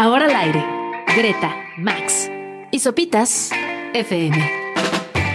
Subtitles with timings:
[0.00, 0.64] Ahora al aire.
[1.16, 2.30] Greta, Max
[2.70, 3.50] y Sopitas
[3.94, 4.38] FM.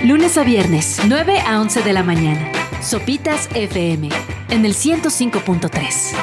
[0.05, 2.49] Lunes a viernes, 9 a 11 de la mañana.
[2.81, 4.07] Sopitas FM
[4.51, 6.15] en el 105.3.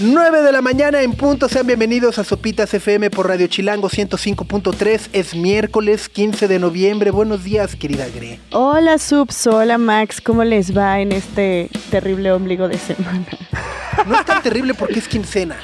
[0.00, 5.10] 9 de la mañana en punto, sean bienvenidos a Sopitas FM por Radio Chilango 105.3.
[5.12, 7.12] Es miércoles 15 de noviembre.
[7.12, 8.40] Buenos días, querida Gre.
[8.50, 13.26] Hola Subs, hola Max, ¿cómo les va en este terrible ombligo de semana?
[14.06, 15.56] No es tan terrible porque es quincena.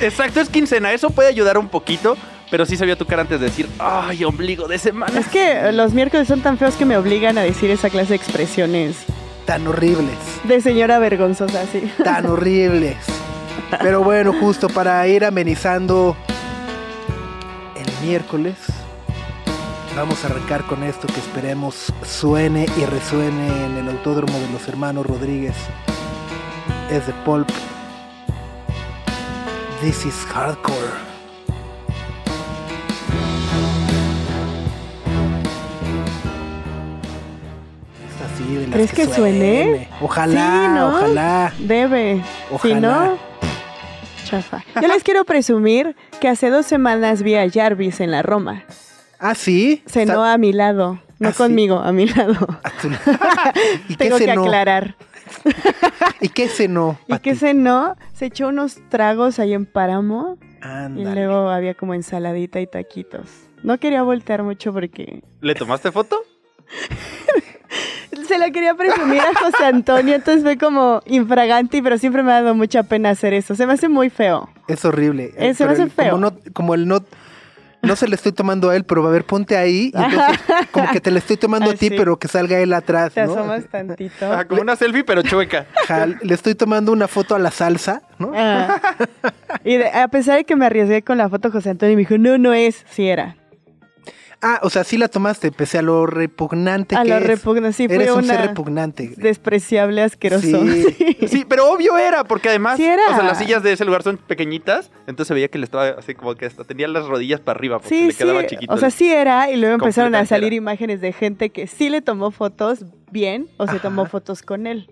[0.00, 0.92] Exacto, es quincena.
[0.92, 2.16] Eso puede ayudar un poquito,
[2.50, 5.18] pero sí sabía tu cara antes de decir, ay, ombligo de semana.
[5.18, 8.16] Es que los miércoles son tan feos que me obligan a decir esa clase de
[8.16, 8.96] expresiones
[9.46, 11.90] Tan horribles, de señora vergonzosa, sí.
[12.02, 12.96] tan horribles.
[13.82, 16.16] Pero bueno, justo para ir amenizando
[17.76, 18.54] el miércoles,
[19.94, 24.66] vamos a arrancar con esto que esperemos suene y resuene en el autódromo de los
[24.66, 25.54] hermanos Rodríguez.
[26.90, 27.48] Es de Pulp.
[29.80, 30.92] This is hardcore.
[38.24, 39.88] Así ¿Crees que suene?
[40.00, 40.88] Ojalá, Sí, ¿no?
[40.88, 41.52] ojalá.
[41.58, 42.22] Debe.
[42.48, 42.80] Si Ojalá.
[42.80, 43.18] no,
[44.24, 44.64] chafa.
[44.80, 48.64] Yo les quiero presumir que hace dos semanas vi a Jarvis en la Roma.
[49.18, 49.82] Ah, sí.
[49.86, 51.00] Cenó Sa- a mi lado.
[51.18, 51.38] No ¿Ah, sí?
[51.38, 52.46] conmigo, a mi lado.
[53.88, 54.42] ¿Y Tengo que cenó?
[54.42, 54.96] aclarar.
[56.20, 56.98] ¿Y qué cenó?
[57.06, 57.96] ¿Y qué cenó?
[58.12, 60.38] Se echó unos tragos ahí en Páramo.
[60.40, 61.26] Y Ándale.
[61.26, 63.28] luego había como ensaladita y taquitos.
[63.62, 66.22] No quería voltear mucho porque ¿Le tomaste foto?
[68.26, 72.42] se la quería presumir a José Antonio, entonces fue como infraganti, pero siempre me ha
[72.42, 73.54] dado mucha pena hacer eso.
[73.54, 74.48] Se me hace muy feo.
[74.68, 75.32] Es horrible.
[75.36, 76.12] Eh, se me hace feo.
[76.12, 77.04] Como, no, como el no...
[77.86, 79.92] No se le estoy tomando a él, pero a ver, ponte ahí.
[79.94, 80.40] Y entonces,
[80.70, 81.94] como que te le estoy tomando a Ah, ti, sí.
[81.96, 83.32] pero que salga él atrás, Te ¿no?
[83.32, 84.32] asomas tantito.
[84.32, 85.66] Ajá, como una selfie, pero chueca.
[86.22, 88.32] Le estoy tomando una foto a la salsa, ¿no?
[88.34, 88.80] Ah.
[89.64, 92.18] Y de- a pesar de que me arriesgué con la foto, José Antonio me dijo,
[92.18, 93.36] no, no es, sí era.
[94.46, 97.26] Ah, o sea, sí la tomaste, pese a lo repugnante A que lo es.
[97.26, 99.14] repugnante, sí, fue Eres un ser una repugnante.
[99.16, 100.42] despreciable, asqueroso.
[100.66, 100.84] Sí.
[100.92, 101.16] Sí.
[101.34, 103.02] Sí, pero obvio era, porque además, Sí era.
[103.10, 105.88] o sea, las sillas de ese lugar son pequeñitas, entonces se veía que le estaba
[105.88, 108.48] así como que hasta tenía las rodillas para arriba porque Sí, le quedaba sí.
[108.48, 108.72] chiquito.
[108.74, 112.02] O sea, sí era, y luego empezaron a salir imágenes de gente que sí le
[112.02, 113.82] tomó fotos bien o se Ajá.
[113.82, 114.90] tomó fotos con él.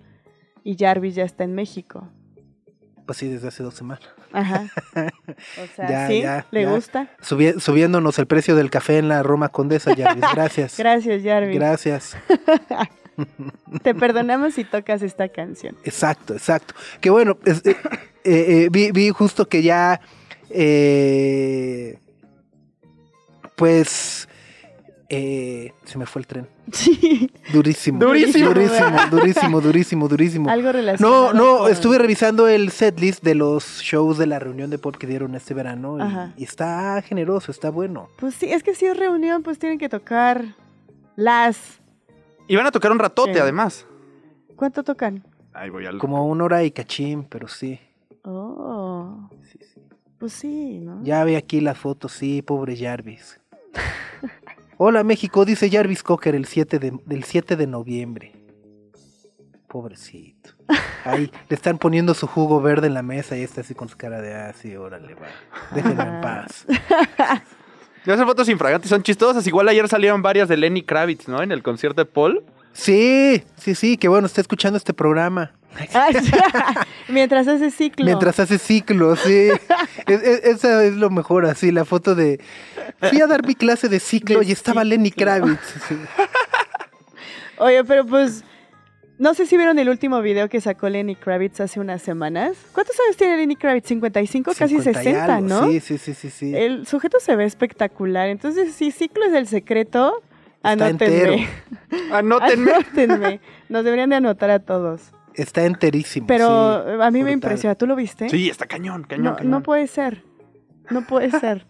[0.64, 2.08] Y Jarvis ya está en México.
[3.04, 4.08] Pues sí, desde hace dos semanas.
[4.32, 4.64] Ajá.
[5.62, 6.70] O sea, Ya, sí, ya, le ya.
[6.70, 7.08] gusta.
[7.22, 10.24] Subi- subiéndonos el precio del café en la Roma Condesa, Jarvis.
[10.34, 10.76] Gracias.
[10.78, 11.54] Gracias, Jarvis.
[11.56, 12.16] Gracias.
[13.82, 15.76] Te perdonamos si tocas esta canción.
[15.84, 16.74] Exacto, exacto.
[17.00, 17.76] Que bueno, es- eh,
[18.24, 20.00] eh, eh, vi, vi justo que ya,
[20.50, 21.98] eh,
[23.56, 24.28] pues,
[25.14, 26.48] eh, se me fue el tren.
[26.72, 27.30] Sí.
[27.52, 27.98] Durísimo.
[27.98, 28.48] Durísimo.
[28.48, 30.48] Durísimo, durísimo, durísimo, durísimo.
[30.50, 31.32] Algo relacionado.
[31.34, 34.96] No, no, con- estuve revisando el setlist de los shows de la reunión de pop
[34.96, 35.98] que dieron este verano
[36.36, 38.08] y- está generoso, está bueno.
[38.16, 40.44] Pues sí, es que si es reunión, pues tienen que tocar
[41.16, 41.58] las.
[42.48, 43.38] Y van a tocar un ratote, Sí.
[43.38, 43.86] además.
[44.56, 45.22] ¿Cuánto tocan?
[45.52, 45.98] Ay, voy al...
[45.98, 47.78] Como una hora y cachín, pero sí.
[48.24, 49.28] Oh.
[50.18, 51.02] Pues sí, ¿no?
[51.02, 53.38] Ya ve aquí las fotos, sí, pobre Jarvis.
[54.84, 58.32] Hola México, dice Jarvis Cocker el 7 de, del 7 de noviembre.
[59.68, 60.50] Pobrecito.
[61.04, 63.96] Ahí le están poniendo su jugo verde en la mesa y está así con su
[63.96, 65.28] cara de ah, sí, órale, va.
[65.72, 66.66] Déjenme en paz.
[68.04, 69.46] Esas fotos infragantes son chistosas.
[69.46, 71.40] Igual ayer salieron varias de Lenny Kravitz, ¿no?
[71.40, 72.44] En el concierto de Paul.
[72.72, 75.52] Sí, sí, sí, que bueno, está escuchando este programa.
[77.08, 78.04] Mientras hace ciclo.
[78.04, 79.48] Mientras hace ciclo, sí.
[80.06, 82.40] Es- es- esa es lo mejor, así, la foto de...
[83.00, 85.24] Fui a dar mi clase de ciclo De y estaba Lenny ciclo.
[85.24, 85.60] Kravitz.
[85.88, 85.96] sí.
[87.58, 88.44] Oye, pero pues.
[89.18, 92.56] No sé si vieron el último video que sacó Lenny Kravitz hace unas semanas.
[92.72, 93.86] ¿Cuántos años tiene Lenny Kravitz?
[93.86, 95.48] 55, casi 50 y 60, algo.
[95.48, 95.68] ¿no?
[95.68, 96.56] Sí, sí, sí, sí, sí.
[96.56, 98.28] El sujeto se ve espectacular.
[98.28, 100.22] Entonces, si ciclo es el secreto,
[100.56, 101.48] Está anótenme.
[102.10, 102.72] Anótenme.
[102.72, 103.40] Anótenme.
[103.68, 105.12] Nos deberían de anotar a todos.
[105.34, 106.26] Está enterísimo.
[106.26, 107.74] Pero sí, a mí me impresiona.
[107.74, 108.28] ¿Tú lo viste?
[108.28, 109.50] Sí, está cañón, cañón, no, cañón.
[109.50, 110.22] no puede ser.
[110.90, 111.66] No puede ser.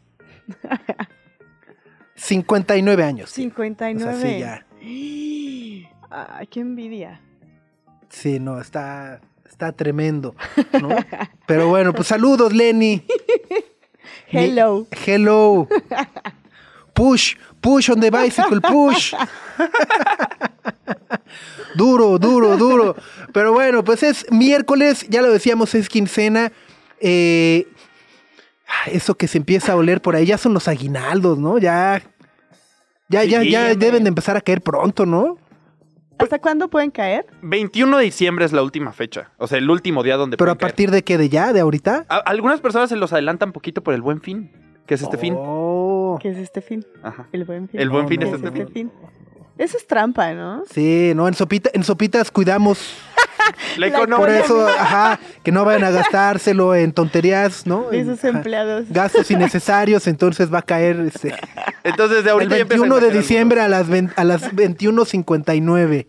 [2.17, 3.31] 59 años.
[3.31, 4.11] 59.
[4.11, 4.67] O sea, sí, ya.
[6.11, 7.21] Ay, qué envidia.
[8.11, 10.35] Sí, no, está, está tremendo,
[10.81, 10.91] ¿no?
[11.47, 13.05] Pero bueno, pues saludos, Lenny.
[14.33, 14.87] Mi- Hello.
[15.07, 15.69] hello.
[16.95, 19.15] Push, push on the bicycle, push.
[21.75, 22.97] Duro, duro, duro.
[23.33, 26.53] Pero bueno, pues es miércoles, ya lo decíamos, es quincena.
[27.01, 27.67] Eh,
[28.87, 31.59] eso que se empieza a oler por ahí, ya son los aguinaldos, ¿no?
[31.59, 32.03] Ya,
[33.09, 35.37] ya, ya, Sí, ya deben de empezar a caer pronto, ¿no?
[36.19, 37.27] ¿Hasta cuándo pueden caer?
[37.43, 39.33] 21 de diciembre es la última fecha.
[39.39, 40.71] O sea, el último día donde Pero a caer.
[40.71, 42.07] partir de qué, de ya, de ahorita.
[42.09, 44.53] A- algunas personas se los adelantan poquito por el buen fin,
[44.87, 45.35] que es este fin.
[45.37, 46.19] Oh.
[46.23, 46.87] Que es este fin.
[47.03, 47.29] Ajá.
[47.33, 47.81] El buen fin.
[47.81, 48.93] El buen No, fin no, es ¿Qué este es fin.
[49.63, 50.65] Eso es trampa, ¿no?
[50.73, 52.97] Sí, no, en, sopita, en sopitas cuidamos
[53.77, 54.41] La La por economía.
[54.41, 57.91] eso, ajá, que no vayan a gastárselo en tonterías, ¿no?
[57.91, 58.87] De ajá, empleados.
[58.91, 61.35] Gastos innecesarios, entonces va a caer este,
[61.85, 63.87] Entonces, de el ahorita ya a 21 de diciembre a las,
[64.17, 66.07] a las 21.59.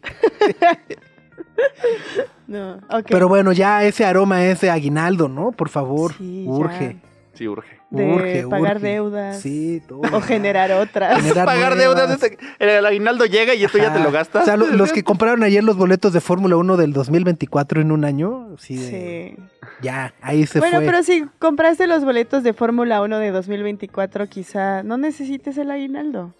[2.47, 3.05] No, ok.
[3.07, 5.51] Pero bueno, ya ese aroma es de aguinaldo, ¿no?
[5.51, 6.97] Por favor, Sí, urge.
[7.33, 7.79] Sí, urge.
[7.97, 8.87] De urge, pagar urge.
[8.87, 9.39] deudas.
[9.39, 10.01] Sí, todo.
[10.11, 11.21] O generar otras.
[11.21, 12.19] Generar Pagar nuevas.
[12.19, 14.41] deudas, el aguinaldo llega y esto ya te lo gastas.
[14.43, 17.91] O sea, lo- los que compraron ayer los boletos de Fórmula 1 del 2024 en
[17.91, 19.43] un año, sí, de- Sí.
[19.81, 20.85] ya, ahí se Bueno, fue.
[20.85, 26.33] pero si compraste los boletos de Fórmula 1 de 2024, quizá no necesites el aguinaldo.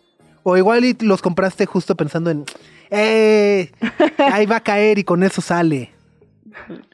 [0.44, 2.44] O igual y los compraste justo pensando en,
[2.90, 3.72] ¡eh!
[4.18, 5.92] Ahí va a caer y con eso sale.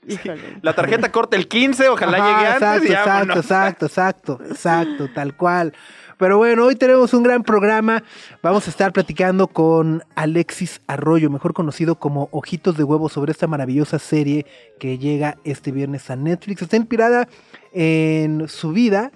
[0.08, 0.60] Híjole.
[0.62, 5.10] La tarjeta corta el 15, ojalá Ajá, llegue antes exacto, y exacto, exacto, exacto, exacto,
[5.14, 5.74] tal cual.
[6.20, 8.04] Pero bueno, hoy tenemos un gran programa.
[8.44, 13.48] Vamos a estar platicando con Alexis Arroyo, mejor conocido como Ojitos de Huevo, sobre esta
[13.48, 14.46] maravillosa serie
[14.80, 16.62] que llega este viernes a Netflix.
[16.62, 17.30] Está inspirada
[17.72, 19.14] en su vida,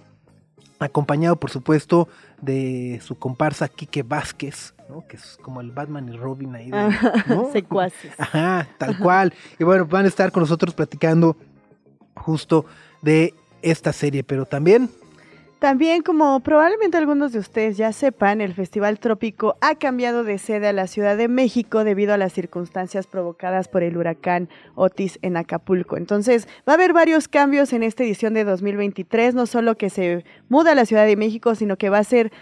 [0.79, 2.07] acompañado por supuesto
[2.39, 5.05] de su comparsa Quique Vázquez, ¿no?
[5.07, 6.69] que es como el Batman y Robin ahí.
[6.71, 6.89] de-
[7.27, 7.51] ¿no?
[7.51, 8.11] Secuaces.
[8.17, 9.33] Ajá, tal cual.
[9.59, 11.35] Y bueno, van a estar con nosotros platicando
[12.15, 12.65] justo
[13.01, 14.89] de esta serie, pero también
[15.59, 20.67] También, como probablemente algunos de ustedes ya sepan, el Festival Trópico ha cambiado de sede
[20.67, 25.37] a la Ciudad de México debido a las circunstancias provocadas por el huracán Otis en
[25.37, 25.95] Acapulco.
[25.95, 30.25] Entonces, va a haber varios cambios en esta edición de 2023, no solo que se
[30.49, 32.33] muda a la Ciudad de México, sino que va a ser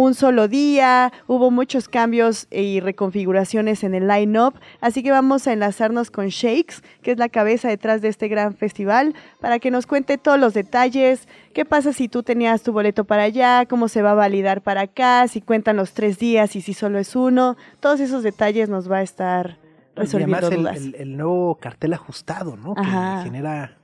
[0.00, 5.52] un solo día, hubo muchos cambios y reconfiguraciones en el line-up, así que vamos a
[5.52, 9.88] enlazarnos con Shakes, que es la cabeza detrás de este gran festival, para que nos
[9.88, 14.00] cuente todos los detalles, qué pasa si tú tenías tu boleto para allá, cómo se
[14.02, 17.56] va a validar para acá, si cuentan los tres días y si solo es uno,
[17.80, 19.56] todos esos detalles nos va a estar
[19.96, 20.76] y resolviendo además el, dudas.
[20.76, 22.76] el- el nuevo cartel ajustado, ¿no?
[22.76, 23.22] Que Ajá.
[23.24, 23.76] genera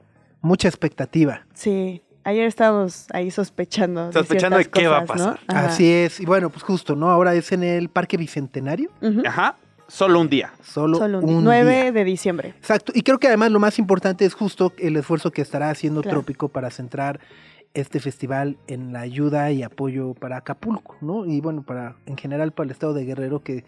[0.43, 1.45] mucha expectativa.
[1.55, 4.13] Sí, ayer estábamos ahí sospechando.
[4.13, 5.41] Sospechando de qué va a pasar.
[5.47, 6.21] Así es.
[6.21, 7.11] Y bueno, pues justo, ¿no?
[7.11, 8.91] Ahora es en el Parque Bicentenario.
[9.27, 9.57] Ajá,
[9.87, 10.53] solo un día.
[10.63, 11.93] Solo, Solo un, un 9 día.
[11.93, 12.49] de diciembre.
[12.59, 12.93] Exacto.
[12.95, 16.19] Y creo que además lo más importante es justo el esfuerzo que estará haciendo Claro.
[16.19, 17.21] Trópico para centrar
[17.75, 21.27] este festival en la ayuda y apoyo para Acapulco, ¿no?
[21.27, 23.65] Y bueno, para en general para el estado de Guerrero que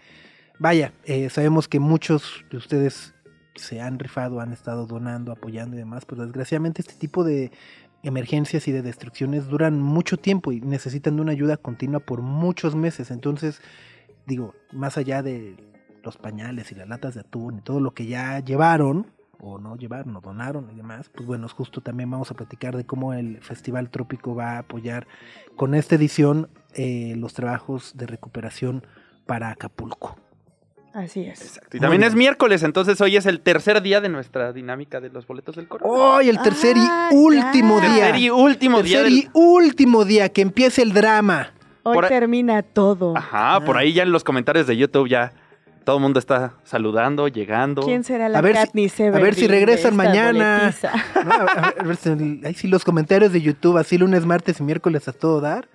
[0.61, 3.14] vaya, eh, sabemos que muchos de ustedes
[3.56, 7.50] se han rifado, han estado donando, apoyando y demás, pero desgraciadamente este tipo de
[8.06, 12.75] emergencias y de destrucciones duran mucho tiempo y necesitan de una ayuda continua por muchos
[12.76, 13.11] meses.
[13.11, 13.61] Entonces,
[14.26, 15.56] digo, más allá de
[16.03, 19.08] los pañales y las latas de atún y todo lo que ya llevaron,
[19.38, 22.87] o no llevaron, o donaron y demás, pues bueno, justo también vamos a platicar de
[22.87, 25.06] cómo el Festival Trópico va a apoyar
[25.56, 28.87] con esta edición eh, los trabajos de recuperación
[29.26, 30.17] para Acapulco.
[30.96, 31.43] Así es.
[31.43, 31.76] Exacto.
[31.76, 32.19] Y también Muy es bien.
[32.20, 35.84] miércoles, entonces hoy es el tercer día de nuestra dinámica de los boletos del coro.
[35.87, 37.88] ¡Hoy el tercer Ah, y último ya.
[37.93, 38.04] día!
[38.06, 39.25] tercer y último día Tercer del...
[39.25, 41.52] y último día, que empiece el drama.
[41.82, 43.14] Hoy Por ahí- termina todo.
[43.16, 45.32] Ajá, por ahí ya en los comentarios de YouTube ya
[45.84, 47.82] todo el mundo está saludando, llegando.
[47.82, 50.58] ¿Quién será la A ver si- Katniss a ver Everdeen si de regresan esta mañana.
[50.58, 50.93] boletiza?
[51.25, 51.31] ¿no?
[51.31, 54.62] A, a- a ver si- ahí sí los comentarios de YouTube, así lunes, martes y
[54.62, 55.69] miércoles a todo dar.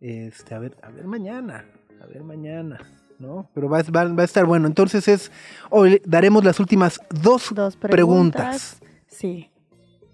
[0.00, 1.64] Este, a ver, a ver mañana,
[2.02, 2.78] a ver mañana,
[3.20, 3.48] ¿no?
[3.54, 4.66] Pero va, a- va- va a estar bueno.
[4.66, 5.30] Entonces es,
[5.70, 8.78] hoy daremos las últimas dos, Dos preguntas.
[8.78, 8.80] preguntas.
[9.06, 9.50] Sí.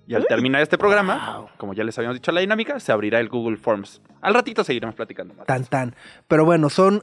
[0.08, 3.28] Y al terminar este programa, como ya les habíamos dicho la dinámica, se abrirá el
[3.28, 4.00] Google Forms.
[4.20, 5.46] Al ratito seguiremos platicando más.
[5.46, 5.96] Tan tan.
[6.28, 7.02] Pero bueno, son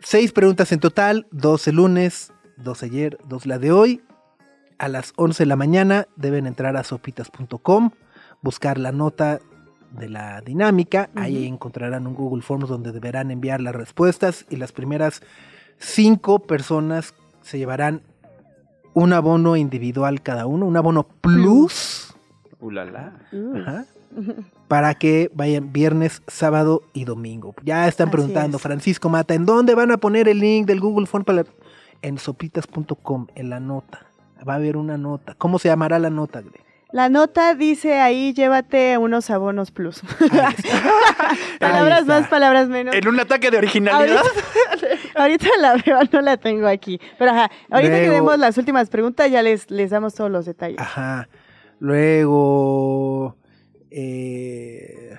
[0.00, 4.02] seis preguntas en total, dos el lunes, dos ayer, dos la de hoy.
[4.78, 7.90] A las 11 de la mañana deben entrar a sopitas.com,
[8.42, 9.40] buscar la nota
[9.98, 14.72] de la dinámica, ahí encontrarán un Google Forms donde deberán enviar las respuestas y las
[14.72, 15.22] primeras
[15.78, 18.02] cinco personas se llevarán
[18.92, 22.14] un abono individual cada uno, un abono plus.
[22.60, 23.12] Ulala.
[23.32, 23.56] Uh.
[23.56, 23.84] Ajá.
[24.68, 27.54] para que vayan viernes, sábado y domingo.
[27.64, 28.62] Ya están preguntando, es.
[28.62, 31.24] Francisco Mata, ¿en dónde van a poner el link del Google Form?
[31.24, 31.44] Para...
[32.02, 34.06] En sopitas.com, en la nota.
[34.46, 35.34] Va a haber una nota.
[35.36, 36.60] ¿Cómo se llamará la nota, Gre?
[36.94, 40.00] La nota dice ahí, llévate unos abonos plus.
[41.58, 42.94] Palabras más, palabras menos.
[42.94, 44.18] En un ataque de originalidad.
[44.18, 47.00] Ahorita, ahorita la veo, no la tengo aquí.
[47.18, 50.78] Pero ajá, ahorita que demos las últimas preguntas ya les, les damos todos los detalles.
[50.78, 51.28] Ajá.
[51.80, 53.36] Luego.
[53.90, 55.18] eh,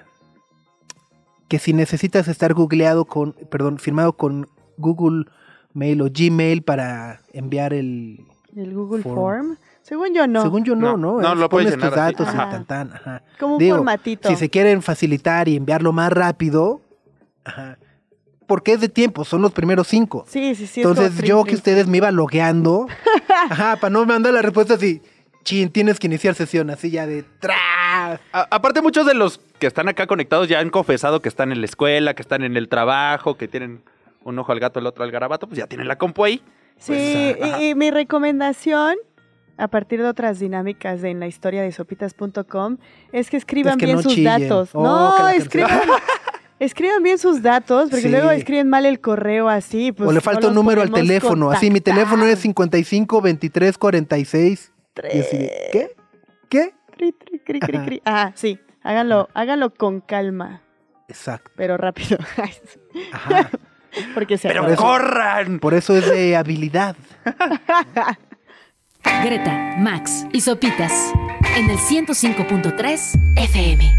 [1.50, 3.34] que si necesitas estar googleado con.
[3.52, 5.26] Perdón, firmado con Google
[5.74, 8.26] Mail o Gmail para enviar el...
[8.56, 9.16] El Google Form.
[9.16, 9.58] Form.
[9.86, 10.42] Según yo no.
[10.42, 11.22] Según yo no, No, ¿no?
[11.22, 12.16] no, lo puedes pones tus llenar así.
[12.16, 12.50] datos y Ajá.
[12.50, 13.22] tan, tan, ajá.
[13.40, 14.28] Como un Digo, formatito.
[14.30, 16.82] Si se quieren facilitar y enviarlo más rápido,
[17.44, 17.78] ajá,
[18.48, 20.26] porque es de tiempo, son los primeros cinco.
[20.28, 20.82] Sí, sí, sí.
[20.82, 21.50] es como Entonces trin, yo trin.
[21.52, 22.88] que ustedes me iba logueando,
[23.52, 25.02] ajá, para no mandar la respuesta así,
[25.44, 28.20] chin, tienes que iniciar sesión, así ya de tra.
[28.32, 31.66] Aparte, muchos de los que están acá conectados ya han confesado que están en la
[31.66, 33.84] escuela, que están en el trabajo, que tienen
[34.24, 36.42] un ojo al gato, el otro al garabato, pues ya tienen la compu ahí.
[36.78, 38.96] Sí, Pues, y mi recomendación,
[39.58, 42.78] a partir de otras dinámicas de en la historia de sopitas.com,
[43.12, 44.42] es que escriban Es que bien no sus chillen.
[44.50, 44.70] datos.
[44.74, 45.80] Oh, no, escriban,
[46.60, 48.10] escriban bien sus datos, porque Sí.
[48.10, 49.92] luego escriben mal el correo así.
[49.92, 52.42] Pues, o le no falta un número al teléfono, así mi teléfono es contactar.
[52.42, 54.72] 55 23 46.
[55.14, 55.92] Y así ¿qué?
[56.50, 56.74] ¿Qué?
[56.96, 57.86] Cri, cri, cri, cri, Ajá.
[57.86, 58.02] cri.
[58.06, 60.62] Ah, sí, háganlo, háganlo con calma,
[61.10, 61.52] Exacto.
[61.56, 62.18] pero rápido.
[63.12, 63.50] Ajá.
[64.14, 65.60] porque se ¡Pero Por eso- corran!
[65.60, 66.96] Por eso es de habilidad.
[69.24, 71.12] Greta, Max y Sopitas
[71.58, 73.96] en el 105.3 FM.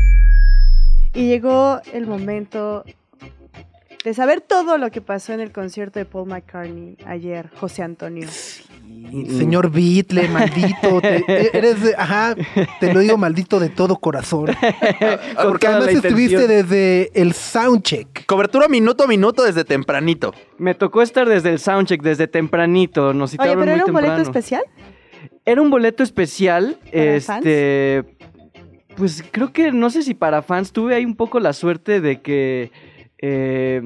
[1.14, 2.84] Y llegó el momento
[4.04, 8.28] de saber todo lo que pasó en el concierto de Paul McCartney ayer, José Antonio.
[8.28, 11.00] Señor Beatle, maldito.
[11.00, 12.34] te- e- eres, de- ajá,
[12.80, 14.46] te lo digo maldito de todo corazón.
[15.42, 18.26] Porque además estuviste desde el soundcheck.
[18.26, 20.32] Cobertura minuto a minuto desde tempranito.
[20.58, 23.12] Me tocó estar desde el soundcheck, desde tempranito.
[23.12, 24.30] Nos Oye, citaron pero muy era un boleto temprano.
[24.30, 24.62] especial.
[25.46, 26.76] Era un boleto especial.
[26.84, 28.04] ¿Para este.
[28.96, 30.72] Pues creo que no sé si para fans.
[30.72, 32.70] Tuve ahí un poco la suerte de que.
[33.18, 33.82] eh,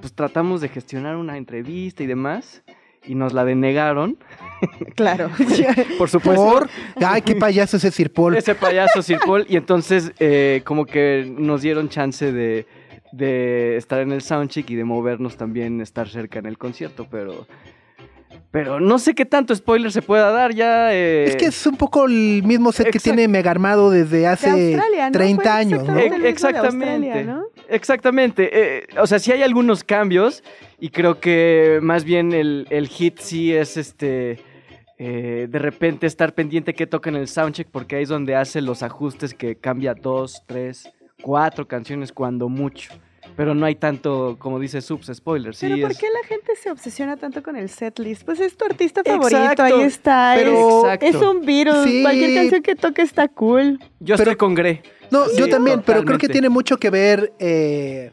[0.00, 2.62] pues tratamos de gestionar una entrevista y demás.
[3.06, 4.18] Y nos la denegaron.
[4.96, 5.30] Claro.
[5.98, 6.42] Por supuesto.
[6.42, 6.70] Por.
[7.04, 8.34] Ay, qué payaso ese Sir Paul.
[8.34, 9.44] Ese payaso Sir Paul.
[9.46, 12.66] Y entonces, eh, como que nos dieron chance de,
[13.12, 17.06] de estar en el soundcheck y de movernos también, estar cerca en el concierto.
[17.10, 17.46] Pero.
[18.54, 20.94] Pero no sé qué tanto spoiler se pueda dar ya.
[20.94, 24.48] eh, Es que es un poco el mismo set que tiene Mega Armado desde hace
[24.48, 25.12] de Australia, ¿no?
[25.12, 25.98] 30 Fue años, ¿no?
[25.98, 27.24] exactamente de Exactamente.
[27.24, 27.42] ¿no?
[27.68, 28.50] Exactamente.
[28.52, 30.44] eh, o sea, sí hay algunos cambios
[30.78, 34.38] y creo que más bien el, el hit sí es este...
[34.98, 38.62] eh, de repente estar pendiente que toca en el soundcheck porque ahí es donde hace
[38.62, 40.88] los ajustes que cambia dos, tres,
[41.22, 42.92] cuatro canciones cuando mucho.
[43.36, 45.58] Pero no hay tanto, como dice Subs, spoilers.
[45.58, 48.22] Sí Pero ¿por es- qué la gente se obsesiona tanto con el setlist?
[48.24, 49.62] Pues es tu artista favorito, Exacto.
[49.64, 50.34] ahí está.
[50.36, 51.82] Pero- es, es un virus.
[51.84, 52.02] Sí.
[52.02, 53.78] Cualquier canción que toque está cool.
[54.00, 54.82] Yo pero- estoy con Gre.
[55.10, 58.10] No, yo también, pero creo que tiene mucho que ver eh,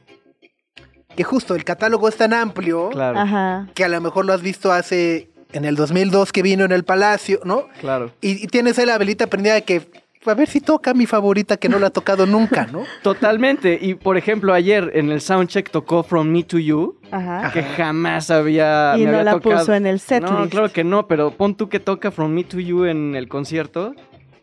[1.15, 3.67] que justo el catálogo es tan amplio Claro, Ajá.
[3.73, 6.83] que a lo mejor lo has visto hace en el 2002 que vino en el
[6.83, 7.67] Palacio, ¿no?
[7.79, 8.11] claro.
[8.21, 9.81] Y, y tienes ahí la velita prendida de que
[10.25, 12.83] a ver si toca mi favorita que no la ha tocado nunca, ¿no?
[13.03, 13.77] Totalmente.
[13.81, 16.97] Y por ejemplo, ayer en el soundcheck tocó From Me to You.
[17.11, 17.51] Ajá.
[17.51, 18.93] que jamás había.
[18.97, 19.59] y me no había la tocado.
[19.59, 20.33] puso en el setlist.
[20.33, 23.27] No, claro que no, pero pon tú que toca From Me to You en el
[23.27, 23.93] concierto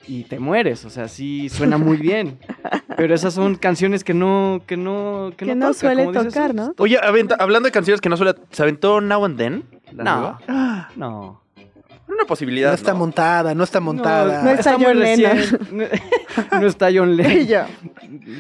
[0.06, 2.38] y te mueres, o sea, sí suena muy bien.
[2.96, 6.54] pero esas son canciones que no que no que, Que no toca, suele dices tocar.
[6.54, 6.74] ¿no?
[6.78, 8.34] Oye, aventa- hablando de canciones que no suele...
[8.50, 9.64] ¿Se aventó Now and Then?
[9.92, 10.16] la No.
[10.46, 10.90] nueva?
[10.96, 11.42] No.
[12.18, 12.98] Una posibilidad, No está ¿no?
[12.98, 14.42] montada, no está montada.
[14.42, 15.38] no está muy John Lennon.
[16.60, 17.66] No, está John Lennon.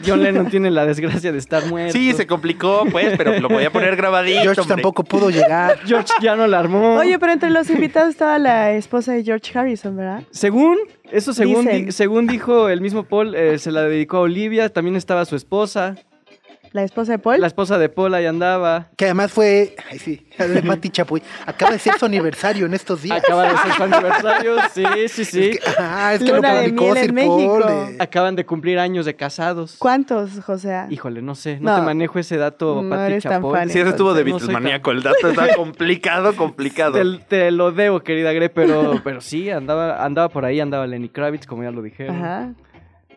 [0.06, 1.92] John Lennon tiene la desgracia de estar muerto.
[1.92, 4.76] Sí, se complicó, pues, pero lo voy a poner grabadito, George hombre.
[4.76, 5.78] tampoco pudo llegar.
[5.86, 6.96] George ya no la armó.
[6.96, 10.22] Oye, pero entre los invitados estaba la esposa de George Harrison, ¿verdad?
[10.30, 10.76] Según,
[11.10, 14.96] eso según, di- según dijo el mismo Paul, eh, se la dedicó a Olivia, también
[14.96, 15.96] estaba su esposa,
[16.72, 17.40] La esposa de Paul.
[17.40, 18.88] la esposa de Paul ahí andaba.
[18.96, 21.22] Que además fue, ay sí, de Pati Chapoy.
[21.46, 23.18] Acaba de ser su aniversario en estos días.
[23.18, 25.44] Acaba de ser su aniversario, sí, sí, sí.
[25.50, 27.14] Es que, ah, es que Luna publicó Sir.
[27.14, 27.64] Paul,
[27.98, 29.76] Acaban de cumplir años de casados.
[29.78, 30.86] ¿Cuántos, José?
[30.90, 31.76] Híjole, no sé, no, No.
[31.76, 33.52] te manejo ese dato, No Pati eres tan Chapoy.
[33.58, 34.90] fan, Sí, ese estuvo de No Beatles soy tan- maníaco.
[34.90, 36.92] El dato está complicado, complicado.
[36.92, 41.08] Te, te lo debo, querida Gre, pero, pero sí, andaba, andaba por ahí, andaba Lenny
[41.08, 42.16] Kravitz, como ya lo dijeron.
[42.16, 42.52] Ajá.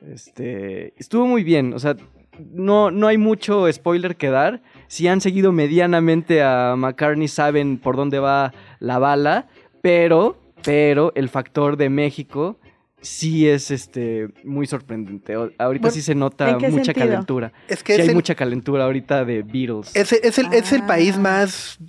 [0.09, 1.95] Este, estuvo muy bien, o sea,
[2.39, 4.61] no, no hay mucho spoiler que dar.
[4.87, 9.47] Si han seguido medianamente a McCartney, saben por dónde va la bala,
[9.81, 12.57] pero, pero el factor de México
[13.01, 15.33] sí es este muy sorprendente.
[15.33, 17.07] Ahorita Bueno, sí se nota ¿en qué mucha sentido?
[17.07, 17.51] calentura.
[17.67, 19.95] Es que Sí es hay el, mucha calentura ahorita de Beatles.
[19.95, 20.87] es, es el, es el Ah.
[20.87, 21.79] país más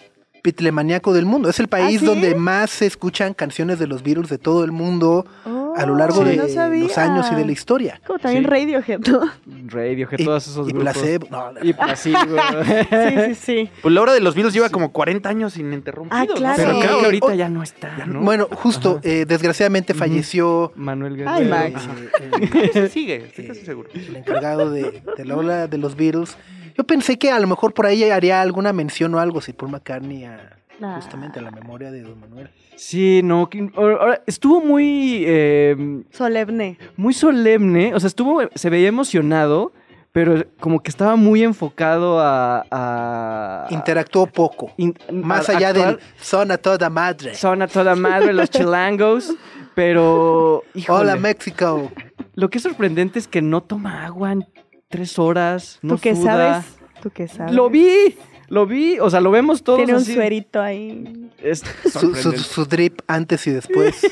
[0.42, 1.48] pitlemaniaco del mundo.
[1.48, 2.06] Es el país ¿Ah, sí?
[2.06, 5.26] donde más se escuchan canciones de los Beatles de todo el mundo
[5.76, 8.00] a lo largo de no los años y de la historia.
[8.06, 8.50] Como también Sí.
[8.50, 9.20] Radiohead, ¿no?
[9.68, 10.92] Radiohead, Y, todos esos y grupos.
[10.94, 11.26] placebo.
[11.30, 12.18] No, Y placebo.
[12.62, 13.70] Sí, sí, sí.
[13.82, 16.28] Pues la hora de los Beatles lleva como 40 años ininterrumpidos.
[16.30, 16.56] Ah, claro.
[16.56, 16.80] Pero Sí.
[16.80, 18.20] creo que ahorita Oh, ya no está, ¿no?
[18.20, 21.34] Bueno, justo, eh, desgraciadamente falleció Manuel Guerrero.
[21.36, 21.88] Ay, Max.
[22.20, 23.88] eh, Sí, sigue, estoy casi seguro.
[23.94, 26.36] el encargado de, de la ola de los Beatles.
[26.76, 29.72] Yo pensé que a lo mejor por ahí haría alguna mención o algo si Paul
[29.72, 30.94] McCartney a, Ah.
[30.96, 32.50] Justamente a la memoria de Don Manuel.
[32.76, 36.78] Sí, no, que- ahora- ahora, estuvo muy, eh, Solemne.
[36.96, 39.72] muy solemne, o sea, estuvo, se veía emocionado,
[40.10, 42.64] pero como que estaba muy enfocado a...
[42.70, 44.72] a Interactuó poco.
[44.76, 45.96] in- Más a allá actuar.
[45.96, 47.34] del son a toda madre.
[47.34, 49.32] Son a toda madre los chilangos,
[49.74, 50.64] pero...
[50.74, 51.90] híjole, Hola, México.
[52.34, 54.46] Lo que es sorprendente es que no toma agua en
[54.88, 56.54] tres horas, no ¿Tú qué suda.
[56.62, 56.66] sabes?
[57.02, 57.54] ¿Tú qué sabes?
[57.54, 58.16] Lo vi,
[58.52, 60.12] lo vi, o sea, lo vemos todos Tiene un así.
[60.12, 61.30] suerito ahí.
[61.42, 62.38] Es Su, su- sorprendente.
[62.38, 64.06] su drip antes y después.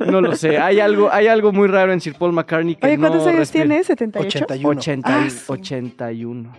[0.00, 2.96] No lo sé, hay algo, hay algo muy raro en Sir Paul McCartney que Oye,
[2.96, 3.80] no ¿cuántos años tiene?
[3.82, 4.26] ¿78?
[4.26, 4.78] 81.
[4.80, 5.38] 80 y- Ah, sí.
[5.46, 6.52] 81.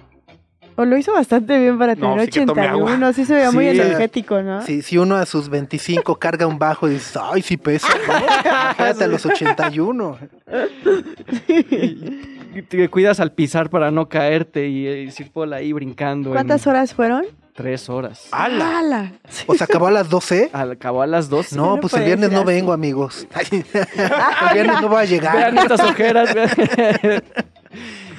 [0.77, 2.83] O lo hizo bastante bien para No, tener sí tome agua.
[2.85, 3.13] 81.
[3.13, 3.71] Sí se veía muy Sí.
[3.81, 4.61] energético, ¿no?
[4.65, 8.13] Si, si uno a sus 25 carga un bajo y dices, ay, sí pesa, ¿no?
[8.17, 10.17] Imagínate a los 81.
[12.53, 16.31] Y te cuidas al pisar para no caerte y, eh, Sir Paul ahí brincando.
[16.31, 17.25] ¿Cuántas en horas fueron?
[17.53, 18.27] Tres horas.
[18.31, 18.79] ¡Hala!
[18.79, 19.11] ¡Hala!
[19.29, 19.43] Sí.
[19.47, 20.49] ¿O se acabó a las 12?
[20.53, 21.55] Al acabó a las 12.
[21.55, 23.27] No, no pues el viernes no vengo, amigos.
[23.51, 23.63] el
[24.53, 25.57] viernes no voy a Vean llegar.
[25.57, 26.33] estas ojeras.
[26.33, 27.23] vean.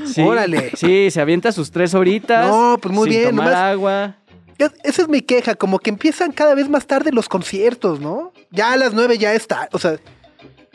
[0.07, 0.73] Sí, Órale.
[0.77, 2.49] Sí, se avienta sus tres horitas.
[2.49, 4.17] No, pues muy sin bien, Tomar nomás- agua.
[4.59, 8.33] Es- Esa es mi queja, como que empiezan cada vez más tarde los conciertos, ¿no?
[8.51, 9.69] Ya a las 9 ya está.
[9.73, 9.97] O sea,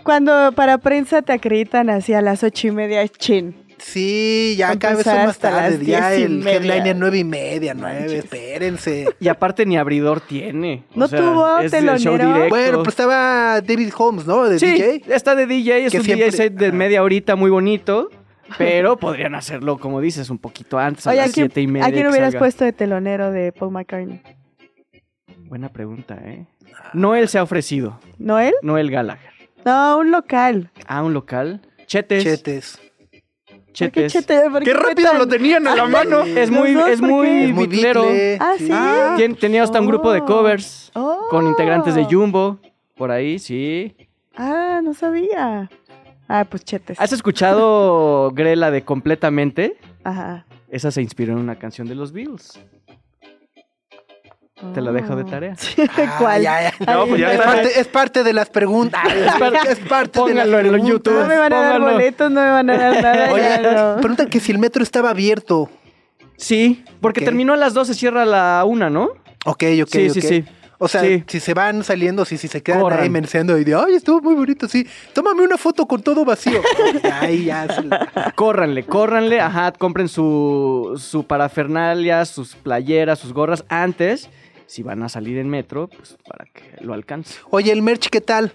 [0.08, 3.54] Cuando para prensa te acreditan así a las ocho y media, es chin.
[3.78, 5.78] sí, ya cada vez son más hasta tarde.
[5.80, 6.54] las Ya el media.
[6.76, 8.24] headliner 9 y media, 9, Manches.
[8.24, 9.06] espérense.
[9.20, 10.86] Y aparte ni abridor tiene.
[10.96, 12.28] O ¿No sea, tuvo es el show telonero?
[12.36, 12.56] directo.
[12.56, 14.46] Bueno, pues estaba David Holmes, ¿no?
[14.48, 15.02] De sí, DJ.
[15.14, 18.10] está de DJ, es Que un siempre- DJ set de media horita muy bonito.
[18.58, 21.68] Pero podrían hacerlo, como dices, un poquito antes, a Oye, ¿a las quién, siete y
[21.68, 21.86] media.
[21.86, 22.40] ¿a quién hubieras salga.
[22.40, 24.22] puesto de telonero de Paul McCartney?
[25.50, 26.46] Buena pregunta, ¿eh?
[26.94, 28.00] Noel se ha ofrecido.
[28.18, 28.54] ¿Noel?
[28.62, 29.32] Noel Gallagher.
[29.67, 30.71] No, un local.
[30.88, 31.59] Ah, un local.
[31.88, 32.24] Chetes.
[32.24, 32.79] Chetes.
[32.79, 34.13] ¿Por qué Chetes.
[34.13, 34.50] chete?
[34.50, 36.21] ¿Por ¡Qué rápido lo tenían en la mano!
[36.21, 36.88] Es ¿Los muy, dos?
[36.88, 37.43] es ¿Por muy qué?
[37.50, 38.01] Es muy bitlero.
[38.03, 38.38] bitle.
[38.39, 38.69] Ah, sí.
[39.21, 40.25] Tien- tenía hasta un grupo de Oh.
[40.25, 41.27] covers Oh.
[41.29, 42.59] con integrantes de Jumbo.
[42.95, 43.93] Por ahí, sí.
[44.38, 45.69] Ah, no sabía.
[46.29, 46.97] Ah, pues chetes.
[47.00, 49.77] ¿Has escuchado Grela de Completamente?
[50.06, 50.45] Ajá.
[50.69, 52.60] Esa se inspiró en una canción de los Beatles.
[54.74, 55.56] Te la dejo de tarea.
[55.98, 56.41] Ah, ¿Cuál?
[56.41, 56.93] ya, ya.
[56.93, 59.02] No, pues ya Es parte, es parte de las preguntas.
[59.39, 60.89] parte- Es parte Póngalo de las en preguntas.
[60.89, 61.20] YouTube.
[61.22, 63.34] No me van a dar boletos, no me van a dar nada.
[63.34, 64.02] Oye, ya no.
[64.02, 65.70] preguntan que si el metro estaba abierto.
[66.38, 67.26] Sí, porque Ok.
[67.26, 69.10] terminó a las 12, cierra a la 1, ¿no?
[69.46, 70.13] Ok, ok, sí, ok.
[70.13, 70.46] sí, sí.
[70.80, 71.24] O sea, Sí.
[71.28, 73.00] si se van saliendo, si, si se quedan Corran.
[73.00, 73.10] ahí
[73.58, 74.86] y de, ay, estuvo muy bonito, sí.
[75.13, 76.62] Tómame una foto con todo vacío.
[77.20, 77.65] Ahí ya.
[77.65, 84.30] la- Córranle, córranle, ajá, compren su, su parafernalia, sus playeras, sus gorras antes.
[84.67, 87.39] Si van a salir en metro, pues para que lo alcance.
[87.49, 88.53] Oye, el merch, ¿qué tal?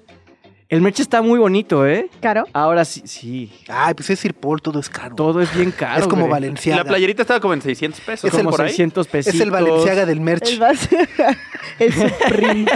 [0.72, 2.08] El merch está muy bonito, ¿eh?
[2.22, 2.46] ¿Caro?
[2.54, 3.52] Ahora sí, sí.
[3.68, 5.14] Ay, pues es Sir Paul, todo es caro.
[5.14, 6.00] Todo es bien caro.
[6.00, 6.30] es como güey.
[6.30, 6.82] Y Valenciaga.
[6.82, 8.24] la playerita estaba como en 600 pesos.
[8.24, 8.68] Es el Como por ahí.
[8.68, 9.34] 600 pesitos.
[9.34, 10.48] Es el Valenciaga del merch.
[10.48, 10.96] El base.
[11.78, 11.92] el.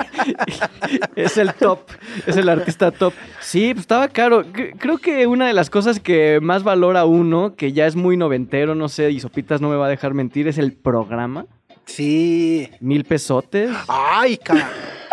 [1.16, 1.80] Es el top,
[2.26, 3.14] es el artista top.
[3.40, 4.44] Sí, pues estaba caro.
[4.78, 8.74] Creo que una de las cosas que más valora uno, que ya es muy noventero,
[8.74, 11.46] no sé, y Sopitas no me va a dejar mentir, es el programa.
[11.86, 12.68] Sí.
[12.80, 13.70] Mil pesotes.
[13.88, 14.70] Ay, cara.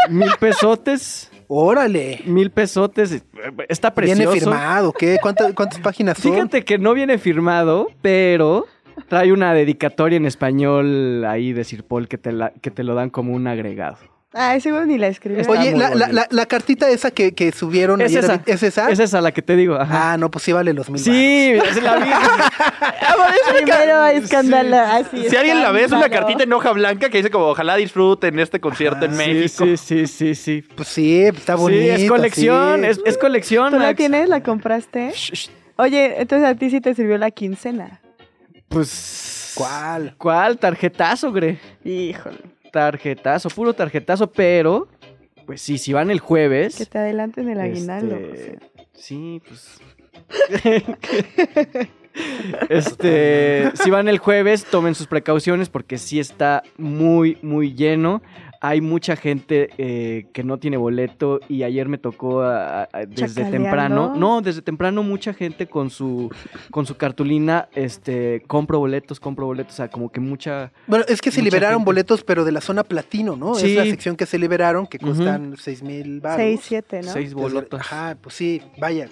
[0.09, 1.31] Mil pesotes.
[1.47, 2.21] Órale.
[2.25, 3.23] Mil pesotes.
[3.69, 4.21] Está precioso.
[4.31, 5.17] Viene firmado, ¿qué?
[5.21, 6.33] ¿Cuántas, cuántas páginas son?
[6.33, 8.65] Fíjate que no viene firmado, pero
[9.07, 12.95] trae una dedicatoria en español ahí de Sir Paul que te, la- que te lo
[12.95, 13.97] dan como un agregado.
[14.36, 15.41] Ah, seguro ni la escribió.
[15.41, 16.12] Está Oye, la, la, bonito.
[16.13, 18.41] la, la cartita esa que, que subieron Es ayer, esa.
[18.48, 18.89] ¿es esa?
[18.89, 19.76] Es esa la que te digo.
[19.76, 20.13] Ajá.
[20.13, 22.52] Ah, no, pues sí vale los mil sí, es la misma.
[23.54, 24.78] Primero escándalo.
[24.78, 26.22] Así Si alguien la ve, es una escándalo.
[26.26, 29.12] cartita en hoja blanca que dice como ojalá disfruten este concierto en.
[29.12, 29.65] Sí, México.
[29.65, 30.63] sí, sí, sí, sí.
[30.76, 31.96] Pues sí, pues está bonito.
[31.96, 32.88] sí, es colección, sí.
[32.88, 33.72] es, es colección.
[33.72, 34.30] ¿Tú la tienes?
[34.30, 35.12] ¿La compraste?
[35.13, 35.50] Shh, shh.
[35.76, 38.00] Oye, entonces a ti sí te sirvió la quincena.
[38.67, 39.54] Pues.
[39.56, 40.15] ¿Cuál?
[40.17, 40.58] ¿Cuál?
[40.58, 41.60] Tarjetazo, Gre.
[41.84, 42.39] Híjole.
[42.73, 44.88] Tarjetazo, puro tarjetazo, pero.
[45.45, 46.75] Pues sí, si van el jueves.
[46.75, 48.15] Que te adelanten el aguinaldo.
[48.15, 48.59] este, José.
[48.93, 49.79] Sí, pues.
[52.69, 58.23] este, si van el jueves, tomen sus precauciones porque sí está muy, muy lleno.
[58.65, 63.43] Hay mucha gente eh, que no tiene boleto y ayer me tocó a- a- desde
[63.43, 64.13] temprano.
[64.15, 66.32] No, desde temprano mucha gente con su
[66.71, 71.19] con su cartulina, este, compro boletos, compro boletos, o sea, como que mucha Bueno, es
[71.21, 71.86] que se liberaron gente.
[71.88, 73.54] boletos, pero de la zona platino, ¿no?
[73.56, 73.71] Sí.
[73.71, 75.08] Es la sección que se liberaron, que Ujú.
[75.08, 76.38] cuestan seis mil baros.
[76.38, 77.12] Seis, siete, ¿no?
[77.12, 77.82] seis boletos.
[77.82, 79.10] Ajá, pues sí, vaya.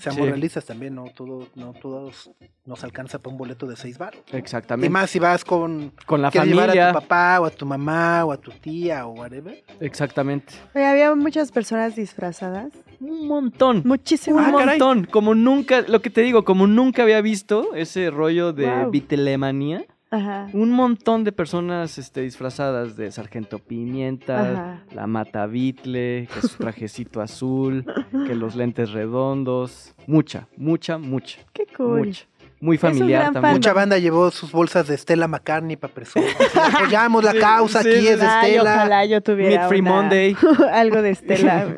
[0.00, 0.28] Seamos Sí.
[0.30, 2.30] realistas también, no todo, no todos
[2.64, 4.22] nos alcanza para un boleto de seis baros.
[4.32, 4.88] Y Exactamente.
[4.88, 6.88] más si vas con con la llevar a familia.
[6.88, 9.62] tu papá o a tu mamá o a tu tía o whatever.
[9.80, 10.54] Exactamente.
[10.74, 12.72] Oye, había muchas personas disfrazadas.
[13.00, 13.82] Un montón.
[13.84, 14.46] Muchísimas.
[14.46, 18.66] Un montón, como nunca, lo que te digo, como nunca había visto ese rollo de
[18.70, 18.90] Wow.
[18.90, 19.84] vitelemanía.
[20.12, 20.48] Ajá.
[20.52, 24.84] Un montón de personas este, disfrazadas de Sargento Pimienta, Ajá.
[24.92, 27.84] la Mata Bitle, que su trajecito azul,
[28.26, 29.94] que los lentes redondos.
[30.06, 32.06] Mucha, mucha, mucha, Qué cool.
[32.08, 32.24] mucha.
[32.62, 33.54] Muy familiar también.
[33.54, 36.28] Mucha banda llevó sus bolsas de Stella McCartney para presumir.
[36.74, 38.62] Apoyamos la causa, sí, aquí sí, es de Ay, Stella.
[38.74, 40.36] ojalá yo tuviera Free una- Monday.
[40.72, 41.68] algo de Estela.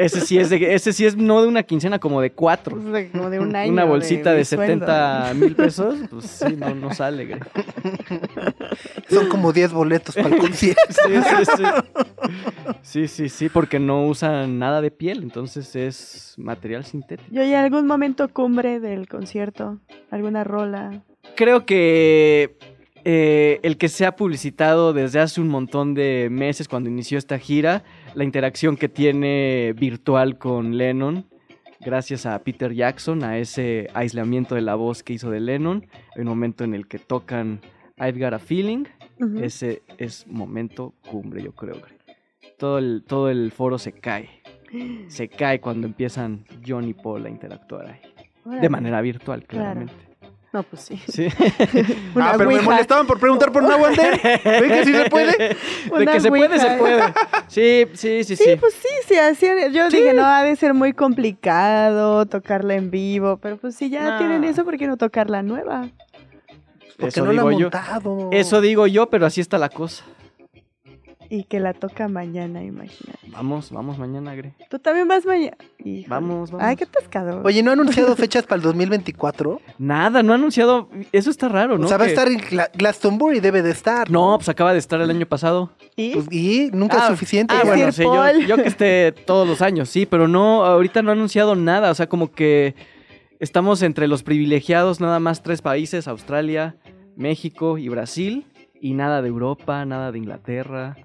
[0.00, 2.76] Ese sí es de, ese sí es no de una quincena, como de cuatro.
[3.12, 3.72] como de un año.
[3.72, 4.86] Una bolsita de, sueldo.
[4.86, 7.40] 70 mil pesos, pues sí, no, no sale, güey.
[9.08, 10.80] Son como 10 boletos para el concierto.
[10.88, 11.64] Sí, sí, sí.
[12.82, 17.28] Sí, sí, sí, porque no usan nada de piel, entonces es material sintético.
[17.30, 21.02] Yo y algún momento cumbre del concierto, alguna rola.
[21.36, 22.56] Creo que
[23.04, 27.38] eh, el que se ha publicitado desde hace un montón de meses cuando inició esta
[27.38, 27.82] gira,
[28.14, 31.26] la interacción que tiene virtual con Lennon,
[31.80, 36.24] gracias a Peter Jackson, a ese aislamiento de la voz que hizo de Lennon, el
[36.24, 37.60] momento en el que tocan
[37.98, 38.84] I've Got a Feeling,
[39.42, 41.76] ese es momento cumbre, yo creo.
[42.58, 44.28] Todo el, todo el foro se cae.
[45.08, 48.60] Se cae cuando empiezan John y Paul a interactuar ahí.
[48.60, 49.86] De manera virtual, Claro.
[50.52, 51.00] No, pues sí.
[51.08, 51.28] Sí.
[52.14, 54.20] Una ah, pero me molestaban por preguntar por una Wander.
[54.44, 55.32] ¿Ven que sí se puede?
[55.38, 55.56] De
[55.92, 57.02] Una que se puede, se puede.
[57.46, 58.56] Sí, sí, sí, Sí, sí.
[58.58, 59.46] pues sí, sí, así.
[59.72, 64.10] Yo dije, no, ha de ser muy complicado tocarla en vivo, pero pues si ya
[64.12, 64.18] No.
[64.18, 65.88] tienen eso, ¿por qué no tocar la nueva?
[66.96, 67.60] Porque Eso no digo han yo.
[67.70, 68.28] montado.
[68.32, 70.04] Eso digo yo, pero así está la cosa.
[71.32, 73.18] Y que la toca mañana, imagínate.
[73.28, 74.52] Vamos, vamos mañana, Gre.
[74.68, 75.56] Tú también vas mañana.
[76.08, 76.66] Vamos, vamos.
[76.66, 77.42] Ay, qué pescado.
[77.44, 79.60] Oye, ¿no ha anunciado fechas para el 2024?
[79.78, 80.88] Nada, no ha anunciado.
[81.12, 81.84] Eso está raro, ¿no?
[81.86, 84.10] o sea, va a estar en Gla- Glastonbury, debe de estar.
[84.10, 85.70] No, pues acaba de estar el año pasado.
[85.94, 86.14] ¿Y?
[86.14, 87.54] Pues, y nunca Ah, es suficiente.
[87.56, 88.02] Ah, bueno, sí,
[88.48, 91.94] yo que esté todos los años, sí, pero no, ahorita no ha anunciado nada, o
[91.94, 92.74] sea, como que
[93.38, 96.74] estamos entre los privilegiados, nada más tres países, Australia,
[97.16, 98.46] México y Brasil,
[98.80, 100.96] y nada de Europa, nada de Inglaterra,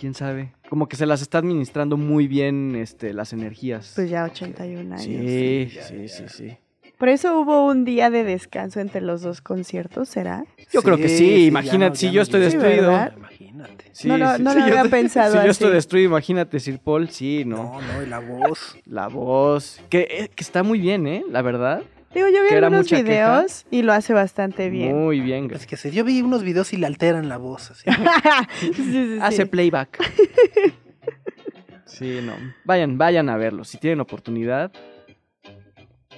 [0.00, 3.92] quién sabe, como que se las está administrando muy bien este, las energías.
[3.94, 5.02] Pues ya 81 años.
[5.04, 6.56] sí, sí, sí, sí.
[6.98, 10.44] Por eso hubo un día de descanso entre los dos conciertos, ¿será?
[10.72, 12.92] Yo creo que sí, imagínate, no- si yo estoy destruido.
[13.16, 13.84] Imagínate.
[13.92, 16.60] Sí, no lo, sí, no sí, lo yo- había pensado Si yo estoy destruido, imagínate,
[16.60, 17.64] Sir Paul, sí, no.
[17.64, 18.78] No, no, y la voz.
[18.86, 21.24] La voz, que, eh, que está muy bien, ¿eh?
[21.30, 21.82] La verdad.
[22.12, 23.02] Digo, yo vi algunos queja.
[23.02, 24.96] videos y lo hace bastante bien.
[24.98, 25.56] Muy bien, güey.
[25.56, 27.70] Es que se, yo vi unos videos y le alteran la voz.
[27.70, 27.84] Así.
[28.60, 29.18] Sí, sí, sí.
[29.22, 29.98] Hace playback.
[31.86, 32.34] sí, no.
[32.64, 33.64] Vayan, vayan a verlo.
[33.64, 34.72] Si tienen oportunidad,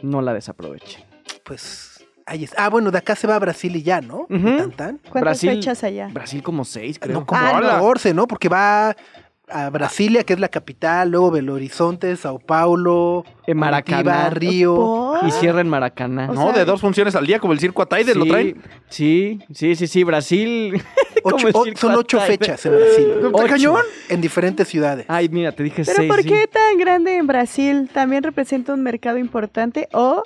[0.02, 1.02] no la desaprovechen.
[1.44, 2.55] Pues ahí es.
[2.57, 4.20] Ah, bueno, de acá se va a Brasil y ya, ¿no?
[4.31, 4.57] Ujú.
[4.57, 4.96] Tan, tan.
[4.98, 6.09] ¿Cuántas Brasil- fechas allá?
[6.12, 7.20] Brasil como seis, creo.
[7.20, 7.68] No, como Ah, no.
[7.68, 8.26] 14, ¿no?
[8.26, 8.96] Porque va
[9.53, 14.31] a Brasilia, que es la capital, luego Belo Horizonte, Sao Paulo, En Maracaná.
[14.31, 14.75] Río.
[14.75, 15.27] ¿Por?
[15.29, 16.31] Y cierra en Maracaná.
[16.31, 18.61] O No, sea- de dos funciones al día, como el circo Ataide, ¿lo traen?
[18.88, 20.05] Sí, sí, sí, sí.
[20.05, 20.83] Brasil.
[21.25, 22.38] Ocho- o- son ocho Ataide.
[22.38, 23.07] fechas en Brasil.
[23.33, 23.47] Ocho.
[23.47, 23.83] cañón?
[24.09, 25.05] En diferentes ciudades.
[25.09, 26.09] Ay, mira, te dije ¿Pero seis.
[26.09, 26.29] por sí.
[26.29, 27.88] qué tan grande en Brasil?
[27.93, 30.23] ¿También representa un mercado importante o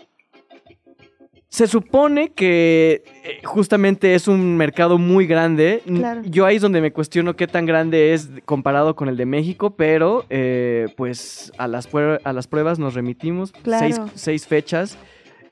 [1.48, 5.80] Se supone que eh, justamente es un mercado muy grande.
[5.86, 6.22] Claro.
[6.24, 9.70] Yo ahí es donde me cuestiono qué tan grande es comparado con el de México,
[9.76, 11.88] pero eh, pues a las,
[12.24, 13.52] a las pruebas nos remitimos.
[13.52, 13.78] Claro.
[13.86, 14.98] Seis, seis fechas.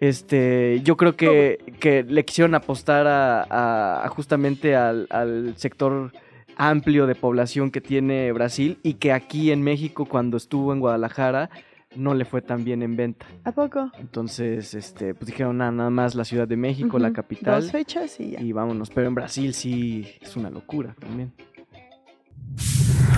[0.01, 6.13] Este, yo creo que, que le quisieron apostar a, a- a justamente al, al sector
[6.57, 11.51] amplio de población que tiene Brasil y que aquí en México cuando estuvo en Guadalajara
[11.97, 13.27] no le fue tan bien en venta.
[13.45, 13.91] a poco?
[13.99, 17.63] Entonces, este, pues dijeron "Nah, nada más la Ciudad de México, la capital.
[17.63, 18.41] Dos fechas y ya.
[18.41, 18.91] Y vámonos.
[18.91, 21.33] Pero en Brasil sí es una locura también.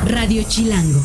[0.06, 1.00] Radio Chilango.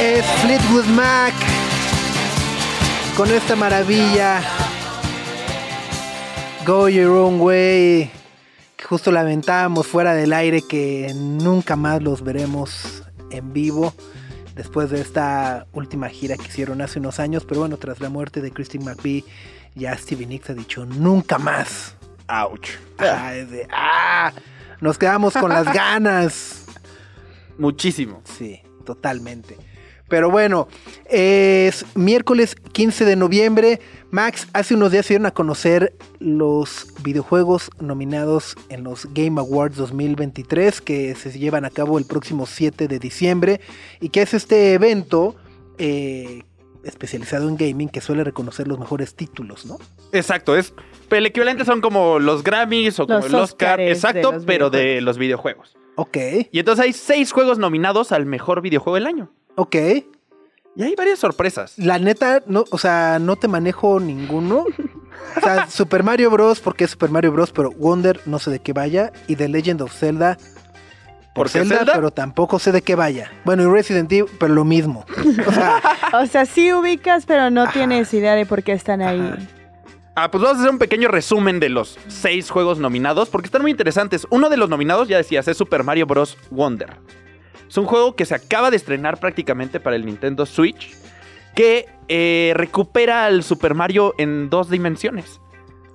[0.00, 1.34] Es Fleetwood Mac.
[3.16, 4.40] Con esta maravilla.
[6.68, 8.10] Go Your Own Way.
[8.76, 13.94] Que justo lamentábamos fuera del aire que nunca más los veremos en vivo.
[14.54, 17.46] Después de esta última gira que hicieron hace unos años.
[17.46, 19.24] Pero bueno, tras la muerte de Christine McVie,
[19.76, 21.96] ya Stevie Nicks ha dicho nunca más.
[22.28, 22.68] Ouch.
[22.98, 24.34] Ah, de, ah,
[24.82, 26.66] nos quedamos con las ganas.
[27.56, 28.20] Muchísimo.
[28.24, 29.56] Sí, totalmente.
[30.08, 30.68] Pero bueno,
[31.08, 33.80] es miércoles 15 de noviembre.
[34.10, 39.76] Max, hace unos días se dieron a conocer los videojuegos nominados en los Game Awards
[39.76, 43.60] 2023 que se llevan a cabo el próximo 7 de diciembre
[44.00, 45.36] y que es este evento
[45.76, 46.42] eh,
[46.84, 49.78] especializado en gaming que suele reconocer los mejores títulos, ¿no?
[50.12, 50.72] Exacto, es
[51.10, 55.00] el equivalente son como los Grammys o como Los el Oscar, de exacto, pero de
[55.00, 55.76] los videojuegos.
[55.96, 56.16] Ok,
[56.52, 59.32] Y entonces hay seis juegos nominados al mejor videojuego del año.
[59.58, 59.76] Ok.
[60.76, 61.74] Y hay varias sorpresas.
[61.76, 64.64] La neta, no, o sea, no te manejo ninguno.
[65.36, 66.58] O sea, Super Mario Bros.
[66.60, 67.52] porque es Super Mario Bros.
[67.52, 69.12] Pero Wonder no sé de qué vaya.
[69.26, 70.36] Y The Legend of Zelda.
[71.34, 71.92] Por ¿Por qué Zelda, Zelda?
[71.94, 73.30] pero tampoco sé de qué vaya.
[73.44, 75.04] Bueno, y Resident Evil, pero lo mismo.
[75.46, 75.82] O sea,
[76.22, 79.34] O sea, sí ubicas, pero no tienes idea de por qué están ahí.
[80.14, 83.62] Ah, pues vamos a hacer un pequeño resumen de los seis juegos nominados, porque están
[83.62, 84.26] muy interesantes.
[84.30, 86.36] Uno de los nominados, ya decías, es Super Mario Bros.
[86.50, 86.96] Wonder.
[87.68, 90.96] Es un juego que se acaba de estrenar prácticamente para el Nintendo Switch,
[91.54, 95.40] que eh, recupera al Super Mario en dos dimensiones.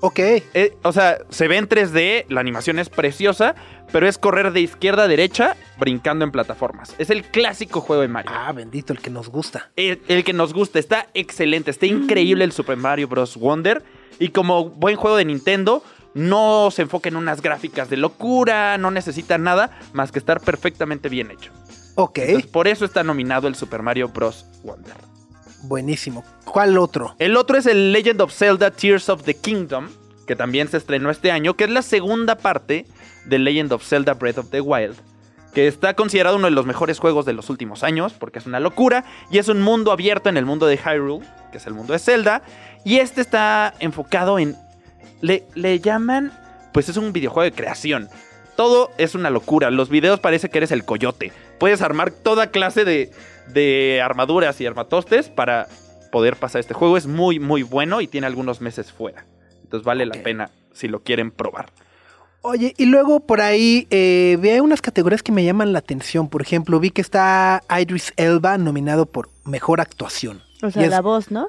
[0.01, 0.19] ok.
[0.19, 3.55] Eh, o sea, se ve en 3D, la animación es preciosa,
[3.91, 6.93] pero es correr de izquierda a derecha brincando en plataformas.
[6.97, 8.31] Es el clásico juego de Mario.
[8.33, 9.71] Ah, bendito, el que nos gusta.
[9.75, 13.37] El, el que nos gusta, está excelente, está increíble el Super Mario Bros.
[13.37, 13.83] Wonder.
[14.19, 18.91] Y como buen juego de Nintendo, no se enfoca en unas gráficas de locura, no
[18.91, 21.51] necesita nada más que estar perfectamente bien hecho.
[21.95, 24.45] Ok, Entonces, por eso está nominado el Super Mario Bros.
[24.63, 24.95] Wonder.
[25.63, 26.23] buenísimo.
[26.45, 27.15] ¿Cuál otro?
[27.19, 29.87] El otro es el Legend of Zelda Tears of the Kingdom,
[30.27, 32.85] que también se estrenó este año, que es la segunda parte
[33.25, 34.95] de Legend of Zelda Breath of the Wild,
[35.53, 38.59] que está considerado uno de los mejores juegos de los últimos años, porque es una
[38.59, 41.93] locura, y es un mundo abierto en el mundo de Hyrule, que es el mundo
[41.93, 42.41] de Zelda,
[42.83, 44.55] y este está enfocado en...
[45.21, 46.31] Le, le llaman...
[46.73, 48.09] Pues es un videojuego de creación.
[48.55, 49.69] Todo es una locura.
[49.71, 51.31] Los videos parece que eres el coyote.
[51.59, 53.11] Puedes armar toda clase de,
[53.53, 55.67] de armaduras y armatostes para
[56.11, 56.97] poder pasar este juego.
[56.97, 59.25] Es muy, muy bueno y tiene algunos meses fuera.
[59.63, 61.71] Entonces vale la pena si lo quieren probar.
[62.41, 66.27] Oye, y luego por ahí eh, vi unas categorías que me llaman la atención.
[66.27, 70.41] Por ejemplo, vi que está Idris Elba nominado por mejor actuación.
[70.61, 71.47] O sea, Y es- la voz, ¿no?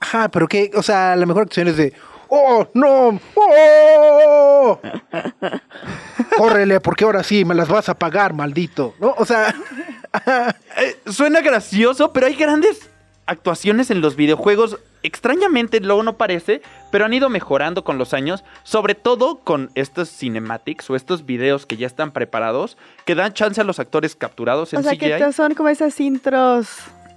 [0.00, 1.92] Ajá, pero que, o sea, la mejor actuación es de.
[2.30, 3.20] ¡Oh, no!
[3.34, 4.80] ¡Oh!
[6.36, 8.94] Córrele, porque ahora sí me las vas a pagar, maldito.
[9.00, 9.14] ¿No?
[9.18, 9.54] O sea,
[10.76, 12.88] Eh, suena gracioso, pero hay grandes
[13.26, 14.78] actuaciones en los videojuegos.
[15.02, 20.10] Extrañamente, luego no parece, pero han ido mejorando con los años, sobre todo con estos
[20.10, 24.72] cinematics o estos videos que ya están preparados, que dan chance a los actores capturados
[24.72, 25.18] en O sea, CGI.
[25.18, 26.68] que son como esas intros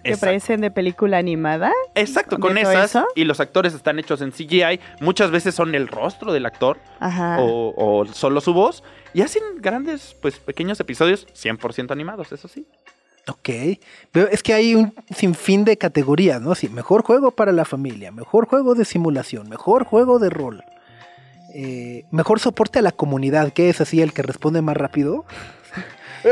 [0.03, 0.25] que Exacto.
[0.27, 1.71] parecen de película animada.
[1.95, 3.07] Exacto, con ¿De todo esas, eso?
[3.15, 7.37] y los actores están hechos en CGI, muchas veces son el rostro del actor Ajá.
[7.41, 12.67] o, o solo su voz, y hacen grandes, pues pequeños episodios 100% animados, eso sí.
[13.27, 13.49] ok.
[14.11, 16.53] Pero es que hay un sinfín de categorías, ¿no?
[16.55, 20.63] Sí, mejor juego para la familia, mejor juego de simulación, mejor juego de rol.
[21.55, 25.23] eh, mejor soporte a la comunidad, que es así el que responde más rápido.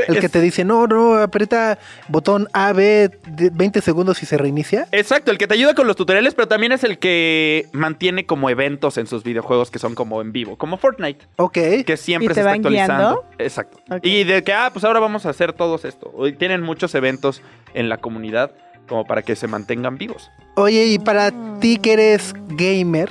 [0.07, 1.77] El que te dice, no, no, aprieta
[2.07, 4.87] botón A, B, de 20 segundos y se reinicia.
[4.91, 8.49] Exacto, el que te ayuda con los tutoriales, pero también es el que mantiene como
[8.49, 11.57] eventos en sus videojuegos que son como en vivo, como Fortnite, Ok.
[11.85, 12.93] que siempre ¿Y te se está van guiando?
[12.93, 13.25] actualizando.
[13.37, 13.79] Exacto.
[14.01, 16.11] Y de que, ah, pues ahora vamos a hacer todos esto.
[16.15, 17.41] Hoy Tienen muchos eventos
[17.73, 18.51] en la comunidad
[18.87, 20.29] como para que se mantengan vivos.
[20.55, 23.09] Oye, y para ti que eres gamer,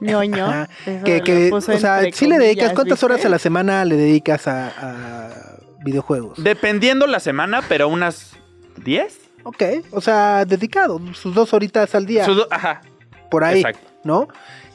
[0.00, 0.44] ñoño.
[0.46, 0.68] Ajá,
[1.04, 3.06] que, que, o sea, entre sí le dedicas, ¿cuántas ¿viste?
[3.06, 5.49] horas a la semana le dedicas a, a
[5.84, 6.42] videojuegos?
[6.42, 8.36] Dependiendo la semana, pero unas
[8.84, 9.18] 10.
[9.42, 9.62] Ok,
[9.92, 12.82] o sea, dedicado, sus dos horitas al día, Sus do- Ajá,
[13.30, 13.88] por ahí, exacto.
[14.04, 14.28] ¿no?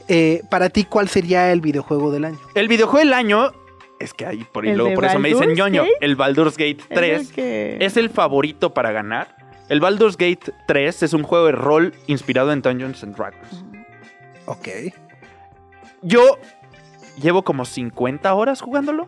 [0.08, 2.38] Eh, para ti, ¿cuál sería el videojuego del año?
[2.54, 3.52] El videojuego del año
[4.00, 5.82] es que ahí por, y ¿El luego por eso me dicen ñoño.
[5.82, 5.94] Gate?
[6.00, 9.36] El Baldur's Gate Es 3 el que- es el favorito para ganar.
[9.68, 13.64] El Baldur's Gate 3 es un juego de rol inspirado en Dungeons and Dragons.
[14.46, 14.68] Ok.
[16.02, 16.38] Yo
[17.20, 19.06] llevo como 50 horas jugándolo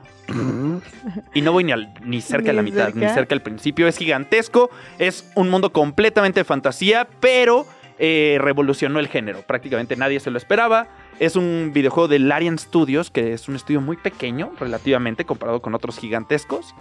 [1.35, 2.99] y no voy ni, al- ni cerca de la mitad, cerca.
[3.01, 3.87] ni cerca al principio.
[3.88, 7.66] Es gigantesco, es un mundo completamente de fantasía, pero
[7.99, 9.42] eh, revolucionó el género.
[9.42, 10.88] Prácticamente nadie se lo esperaba.
[11.18, 15.75] Es un videojuego de Larian Studios, que es un estudio muy pequeño relativamente comparado con
[15.75, 16.75] otros gigantescos.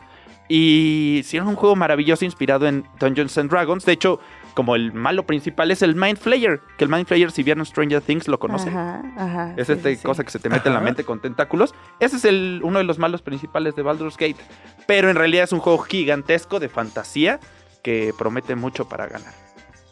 [0.49, 3.83] Y hicieron un juego maravilloso inspirado en Dungeons and Dragons.
[3.85, 4.19] De hecho,
[4.57, 8.01] como el malo principal es el Mind Flayer, que el Mind Flayer, si vieron Stranger
[8.01, 8.69] Things, lo conocen.
[8.69, 9.53] Ajá, ajá.
[9.55, 10.03] Es sí, esta sí, sí.
[10.03, 11.75] cosa que se te mete en la mente con tentáculos.
[11.99, 14.37] Ese es el, uno de los malos principales de Baldur's Gate.
[14.87, 17.39] Pero en realidad es un juego gigantesco de fantasía
[17.83, 19.31] que promete mucho para ganar.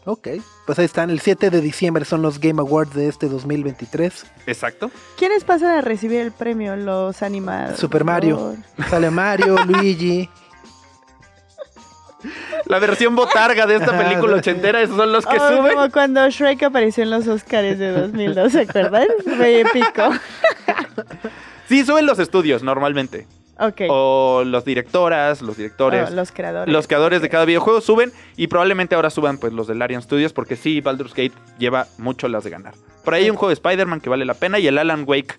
[0.04, 0.30] Ok,
[0.66, 4.26] pues ahí están, el 7 de diciembre son los Game Awards de este 2023.
[4.48, 4.90] Exacto.
[5.16, 6.74] ¿Quiénes pasan a recibir el premio?
[6.74, 7.78] Los animados.
[7.78, 8.56] Super Mario.
[8.90, 10.28] Sale Mario, Luigi.
[12.66, 15.74] La versión botarga de esta película ochentera, esos son los que Oh, suben.
[15.74, 19.06] Como cuando Shrek apareció en los Oscars de 2002, ¿se acuerdan?
[19.24, 20.10] Fue épico.
[21.68, 23.26] Sí, suben los estudios normalmente.
[23.58, 23.82] Ok.
[23.88, 26.10] O los directoras, los directores.
[26.10, 26.72] Oh, los creadores.
[26.72, 30.32] Los creadores de cada videojuego suben y probablemente ahora suban pues los de Larian Studios
[30.32, 32.74] porque sí, Baldur's Gate lleva mucho las de ganar.
[33.04, 35.34] Por ahí hay un juego de Spider-Man que vale la pena y el Alan Wake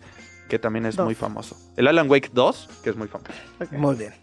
[0.50, 1.06] que también es Dos.
[1.06, 1.56] muy famoso.
[1.78, 3.32] El Alan Wake 2, que es muy famoso.
[3.72, 4.14] Muy bien.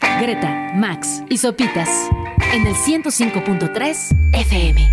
[0.00, 2.08] Greta, Max y Sopitas
[2.52, 4.92] en el 105.3 FM.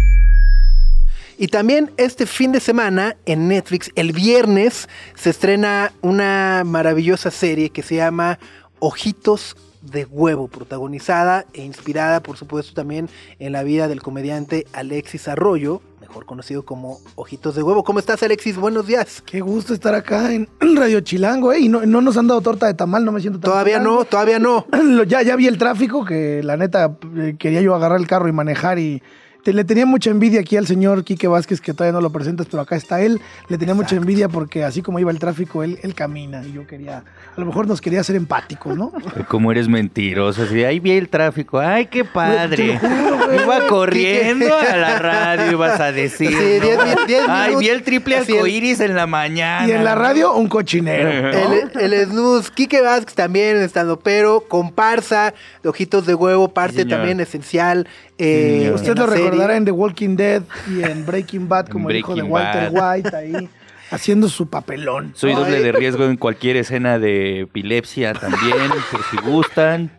[1.37, 7.69] Y también este fin de semana en Netflix, el viernes, se estrena una maravillosa serie
[7.69, 8.39] que se llama
[8.79, 15.27] Ojitos de Huevo, protagonizada e inspirada, por supuesto, también en la vida del comediante Alexis
[15.27, 17.83] Arroyo, mejor conocido como Ojitos de Huevo.
[17.83, 18.55] ¿Cómo estás, Alexis?
[18.55, 19.21] Buenos días.
[19.25, 21.59] Qué gusto estar acá en Radio Chilango, ¿eh?
[21.59, 24.05] Y no, no nos han dado torta de tamal, no me siento tan Todavía no,
[24.05, 24.65] todavía no.
[25.07, 28.31] Ya, ya vi el tráfico, que la neta eh, quería yo agarrar el carro y
[28.31, 29.03] manejar y
[29.43, 32.47] te- le tenía mucha envidia aquí al señor Quique Vázquez, que todavía no lo presentas,
[32.49, 33.19] pero acá está él.
[33.49, 36.65] Le tenía mucha envidia porque así como iba el tráfico, él, él camina y yo
[36.65, 36.99] quería,
[37.35, 38.91] a lo mejor nos quería hacer empáticos, ¿no?
[39.27, 42.77] Como eres mentiroso, así, ahí vi el tráfico, ay, qué padre.
[42.79, 43.33] Juro.
[43.43, 46.29] Iba corriendo a la radio, ibas a decir.
[46.29, 46.83] Sí, ¿no?
[46.83, 47.59] diez diez Ay, minutos.
[47.59, 49.67] vi el triple arcoíris en la mañana.
[49.67, 51.09] Y en la radio, un cochinero.
[51.31, 51.53] ¿no?
[51.79, 57.19] El, el snooze, Quique Vázquez también estando, pero comparsa de Ojitos de Huevo, parte también
[57.19, 57.87] esencial.
[58.17, 59.32] eh, Usted lo serie.
[59.33, 62.95] Recordará en The Walking Dead y en Breaking Bad como el hijo de Walter Bad.
[62.95, 63.49] White ahí
[63.91, 65.13] haciendo su papelón.
[65.15, 69.91] Soy doble de riesgo en cualquier escena de epilepsia también, por si gustan.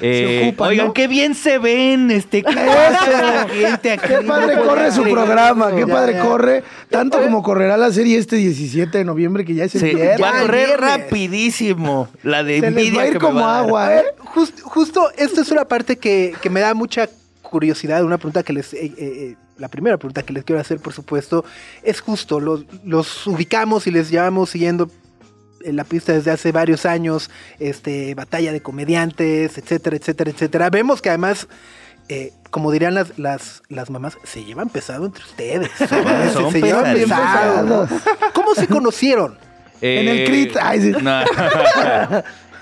[0.00, 0.92] Eh, ocupan, oigan, ¿no?
[0.92, 4.06] qué bien se ven, este, qué pasa la gente aquí.
[4.08, 6.20] Qué padre No corre su programa, qué Ya, padre ya.
[6.22, 6.62] corre.
[6.90, 10.22] Tanto como correrá la serie este 17 de noviembre que ya es el Sí, viernes.
[10.22, 12.08] va a correr rapidísimo.
[12.22, 13.64] La de Se les va a ir que como va a dar.
[13.66, 14.04] agua, ¿eh?
[14.34, 17.08] Just- justo, esto es una parte que, que me da mucha
[17.48, 18.72] curiosidad, una pregunta que les...
[18.74, 21.44] eh, eh, eh, la primera pregunta que les quiero hacer, por supuesto,
[21.82, 24.88] es justo, los, los ubicamos y les llevamos siguiendo
[25.64, 30.70] en la pista desde hace varios años, este, batalla de comediantes, etcétera, etcétera, etcétera.
[30.70, 31.48] Vemos que además,
[32.08, 35.70] eh, como dirían las, las, las mamás, se llevan pesado entre ustedes.
[35.76, 36.32] ¿sabes?
[36.32, 37.88] son se llevan pesado.
[38.34, 39.38] ¿Cómo se conocieron?
[39.80, 40.92] En el crit, ay, sí.
[41.00, 41.22] no.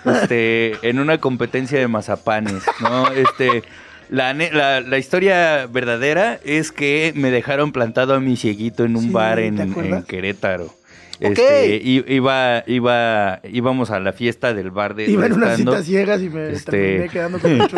[0.13, 3.09] este, en una competencia de mazapanes, ¿no?
[3.09, 3.63] Este,
[4.09, 9.05] la, la, la historia verdadera es que me dejaron plantado a mi cieguito en un
[9.05, 10.73] Sí, bar ¿te en, Querétaro.
[11.19, 15.87] Este, i- iba, iba, íbamos a la fiesta del bar de Iba en unas citas
[15.87, 17.77] ciegas y me Este- terminé quedando con mucho.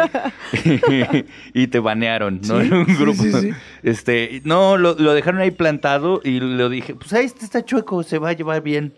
[1.54, 2.60] y te banearon, ¿no?
[2.60, 3.22] Sí, en un grupo.
[3.22, 3.50] sí.
[3.84, 8.02] Este, no, lo, lo dejaron ahí plantado y lo dije, pues ahí este está chueco,
[8.02, 8.94] se va a llevar bien.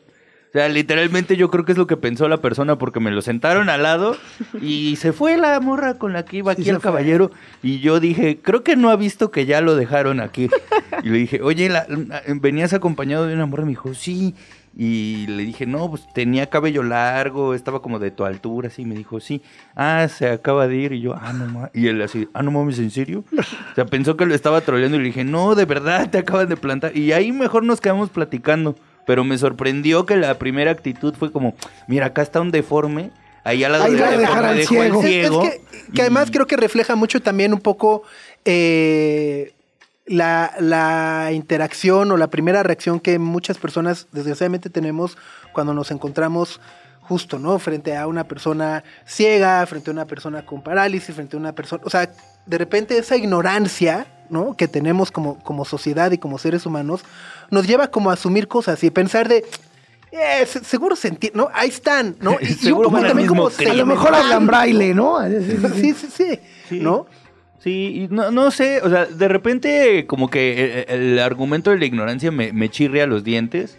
[0.51, 3.23] O sea, literalmente yo creo que es lo que pensó la persona porque me lo
[3.23, 4.17] sentaron al lado
[4.61, 6.83] y se fue la morra con la que iba aquí el fue.
[6.83, 7.31] caballero
[7.63, 10.49] y yo dije, creo que no ha visto que ya lo dejaron aquí.
[11.05, 11.87] Y le dije, oye, la-
[12.41, 13.63] ¿venías acompañado de una morra?
[13.65, 14.35] Me dijo, sí.
[14.77, 18.85] Y le dije, no, pues tenía cabello largo, estaba como de tu altura, así.
[18.85, 19.43] Me dijo, sí.
[19.77, 20.93] Ah, se acaba de ir.
[20.93, 21.71] Y yo, ah, no mames.
[21.75, 23.25] Y él así, ah, no mames, ¿en serio?
[23.37, 26.49] O sea, pensó que lo estaba troleando y le dije, no, de verdad, te acaban
[26.49, 26.97] de plantar.
[26.97, 28.77] Y ahí mejor nos quedamos platicando.
[29.07, 31.55] Pero me sorprendió que la primera actitud fue como,
[31.89, 33.11] mira, acá está un deforme.
[33.45, 35.01] Ahí al lado Ahí de la dejar al ciego.
[35.01, 35.43] Es- es ciego.
[35.43, 35.61] que,
[35.95, 38.03] que además Y- creo que refleja mucho también un poco
[38.45, 39.53] eh,
[40.07, 45.17] la, la interacción o la primera reacción que muchas personas desgraciadamente tenemos
[45.53, 46.61] cuando nos encontramos
[47.11, 47.59] justo, ¿no?
[47.59, 51.83] Frente a una persona ciega, frente a una persona con parálisis, frente a una persona,
[51.85, 52.09] o sea,
[52.47, 54.57] de repente esa ignorancia, ¿no?
[54.57, 57.03] Que tenemos como, como sociedad y como seres humanos,
[57.51, 59.45] nos lleva como a asumir cosas y pensar de,
[60.13, 61.49] eh, se- seguro se entiende, ¿no?
[61.53, 62.37] Ahí están, ¿no?
[62.41, 63.73] Y, y un poco también como crimen.
[63.73, 65.19] A lo mejor hablan braille, ¿no?
[65.75, 66.79] Sí, sí, sí, Sí.
[66.79, 67.07] ¿no?
[67.59, 71.79] Sí, y no, no sé, o sea, de repente como que el, el argumento de
[71.79, 73.77] la ignorancia me, me chirre a los dientes,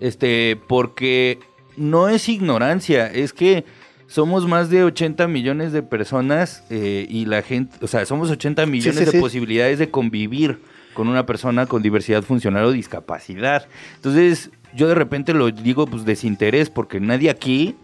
[0.00, 1.38] este, porque
[1.76, 3.64] no es ignorancia, es que
[4.06, 8.66] somos más de 80 millones de personas eh, y la gente, o sea, somos 80
[8.66, 9.18] millones sí, de sí.
[9.18, 10.60] posibilidades de convivir
[10.92, 13.66] con una persona con diversidad funcional o discapacidad.
[13.96, 17.76] Entonces, yo de repente lo digo pues desinterés, porque nadie aquí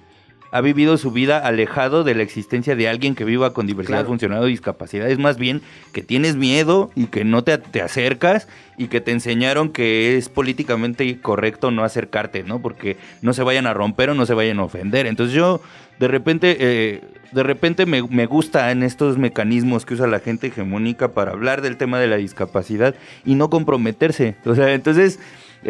[0.51, 4.09] ha vivido su vida alejado de la existencia de alguien que viva con diversidad Claro.
[4.09, 5.09] funcional o discapacidad.
[5.11, 5.61] Es más bien
[5.93, 10.29] que tienes miedo y que no te, te acercas y que te enseñaron que es
[10.29, 12.61] políticamente correcto no acercarte, ¿no?
[12.63, 15.07] Porque no se vayan a romper o no se vayan a ofender.
[15.07, 15.61] Entonces yo
[15.99, 17.01] de repente, eh,
[17.33, 21.61] de repente me, me gusta en estos mecanismos que usa la gente hegemónica para hablar
[21.61, 22.95] del tema de la discapacidad
[23.25, 24.37] y no comprometerse.
[24.47, 25.19] O sea, entonces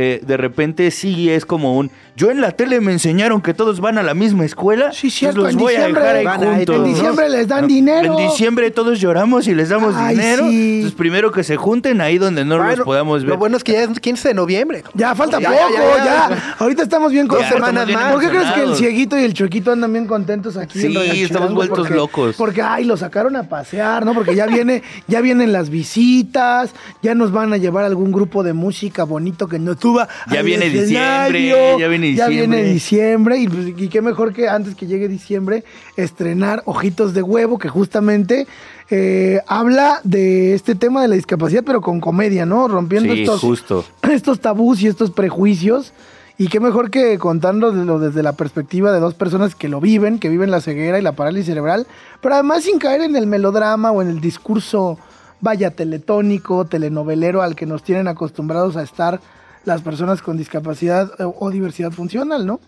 [0.00, 1.90] eh, de repente sí es como un...
[2.14, 4.92] Yo en la tele me enseñaron que todos van a la misma escuela.
[4.92, 6.74] Sí, pues cierto, los en voy a diciembre dejar ahí van ahí juntos.
[6.76, 6.88] En ¿no?
[6.88, 8.18] diciembre les dan dinero.
[8.18, 10.48] En diciembre todos lloramos y les damos Ay, dinero.
[10.48, 10.74] sí.
[10.76, 13.30] Entonces primero que se junten ahí donde no Bueno, los podamos ver.
[13.30, 14.84] Lo bueno es que ya es 15 de noviembre.
[14.94, 16.54] Ya falta Ya, poco, ya, ya, ya.
[16.60, 17.54] Ahorita estamos bien contentos.
[17.56, 20.80] semanas bien ¿Por qué crees que el cieguito y el chuequito andan bien contentos aquí?
[20.80, 22.36] Sí, estamos vueltos Porque- locos.
[22.36, 24.14] Porque, ay, lo sacaron a pasear, ¿no?
[24.14, 26.70] Porque ya viene, ya vienen las visitas,
[27.02, 30.08] ya nos van a llevar algún grupo de música bonito que no suba.
[30.30, 32.72] Ya al viene diciembre, ya viene Ya viene diciembre.
[32.72, 33.38] diciembre.
[33.38, 35.64] Y, pues, y qué mejor que antes que llegue diciembre,
[35.96, 38.46] estrenar Ojitos de Huevo, que justamente
[38.90, 42.68] eh, habla de este tema de la discapacidad, pero con comedia, ¿no?
[42.68, 43.84] Rompiendo Sí, estos, justo.
[44.10, 45.92] estos tabús y estos prejuicios.
[46.40, 50.28] Y qué mejor que contándolo desde la perspectiva de dos personas que lo viven, que
[50.28, 51.88] viven la ceguera y la parálisis cerebral,
[52.20, 55.00] pero además sin caer en el melodrama o en el discurso,
[55.40, 59.20] vaya, teletónico, telenovelero al que nos tienen acostumbrados a estar
[59.68, 62.58] las personas con discapacidad eh, o diversidad funcional, ¿no?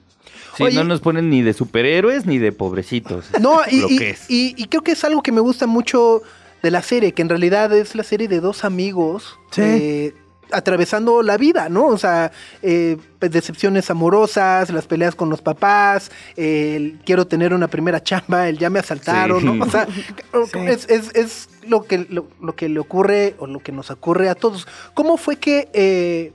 [0.57, 3.27] Sí, Oye- no nos ponen ni de superhéroes ni de pobrecitos.
[3.41, 4.31] No, y, lo y- que es.
[4.31, 6.23] y- y creo que es algo que me gusta mucho
[6.63, 9.63] de la serie, que en realidad es la serie de dos amigos Sí.
[9.65, 10.15] eh,
[10.53, 11.87] atravesando la vida, ¿no?
[11.87, 18.03] O sea, eh, decepciones amorosas, las peleas con los papás, el quiero tener una primera
[18.03, 19.47] chamba, el ya me asaltaron, Sí.
[19.47, 19.65] ¿no?
[19.65, 19.87] O sea,
[20.53, 20.59] Sí.
[20.67, 24.29] es, es- es lo, que, lo, lo que le ocurre o lo que nos ocurre
[24.29, 24.67] a todos.
[24.93, 26.33] ¿Cómo fue que eh,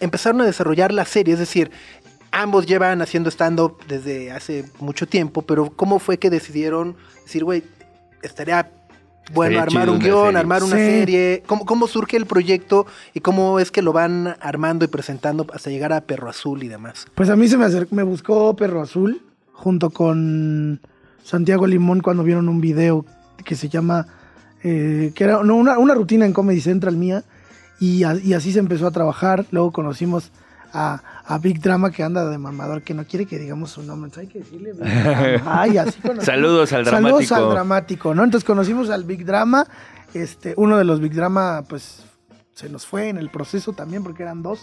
[0.00, 1.34] empezaron a desarrollar la serie?
[1.34, 1.70] Es decir,
[2.32, 7.62] ambos llevan haciendo stand-up desde hace mucho tiempo, pero ¿cómo fue que decidieron decir, güey,
[8.22, 8.70] estaría
[9.32, 10.38] bueno Estaría armar un guion, serie"?
[10.40, 10.82] armar una Sí.
[10.82, 11.42] serie?
[11.46, 15.70] ¿Cómo, ¿Cómo surge el proyecto y cómo es que lo van armando y presentando hasta
[15.70, 17.06] llegar a Perro Azul y demás?
[17.14, 19.22] Pues a mí se me, acer- me buscó Perro Azul
[19.52, 20.80] junto con
[21.22, 23.04] Santiago Limón cuando vieron un video
[23.44, 24.06] que se llama,
[24.64, 27.22] eh, que era no, una, una rutina en Comedy Central mía
[27.80, 29.46] y, a- y así se empezó a trabajar.
[29.50, 30.30] Luego conocimos
[30.72, 34.08] a, a Big Drama que anda de mamador, que no quiere que digamos su nombre,
[34.10, 34.72] entonces hay que decirle.
[35.44, 36.24] Ay, así conocimos.
[36.26, 37.34] Saludos al Saludos dramático.
[37.34, 38.22] al dramático, ¿no?
[38.24, 39.66] Entonces conocimos al Big Drama,
[40.14, 42.04] este, uno de los Big Drama, pues
[42.54, 44.60] se nos fue en el proceso también porque eran dos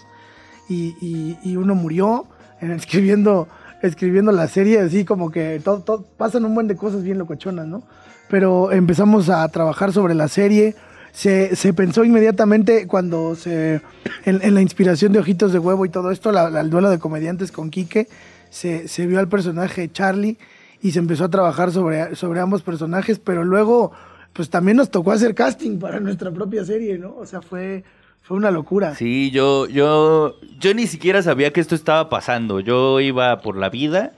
[0.69, 2.25] y, y- y uno murió
[2.61, 3.47] en escribiendo,
[3.81, 7.67] escribiendo la serie, así como que todo, todo- pasan un buen de cosas bien locochonas,
[7.67, 7.83] ¿no?
[8.29, 10.75] Pero empezamos a trabajar sobre la serie.
[11.17, 13.81] Se, se pensó inmediatamente cuando se.
[14.23, 16.99] En, la inspiración de Ojitos de Huevo y todo esto, la- la- el duelo de
[16.99, 18.07] comediantes con Quique,
[18.51, 20.37] se, se vio al personaje Charlie
[20.79, 23.91] y se empezó a trabajar sobre, sobre ambos personajes, pero luego,
[24.33, 27.15] pues también nos tocó hacer casting para nuestra propia serie, ¿no?
[27.17, 27.83] O sea, fue,
[28.21, 28.93] fue una locura.
[28.93, 32.59] Sí, yo, yo, yo ni siquiera sabía que esto estaba pasando.
[32.59, 34.11] Yo iba por la vida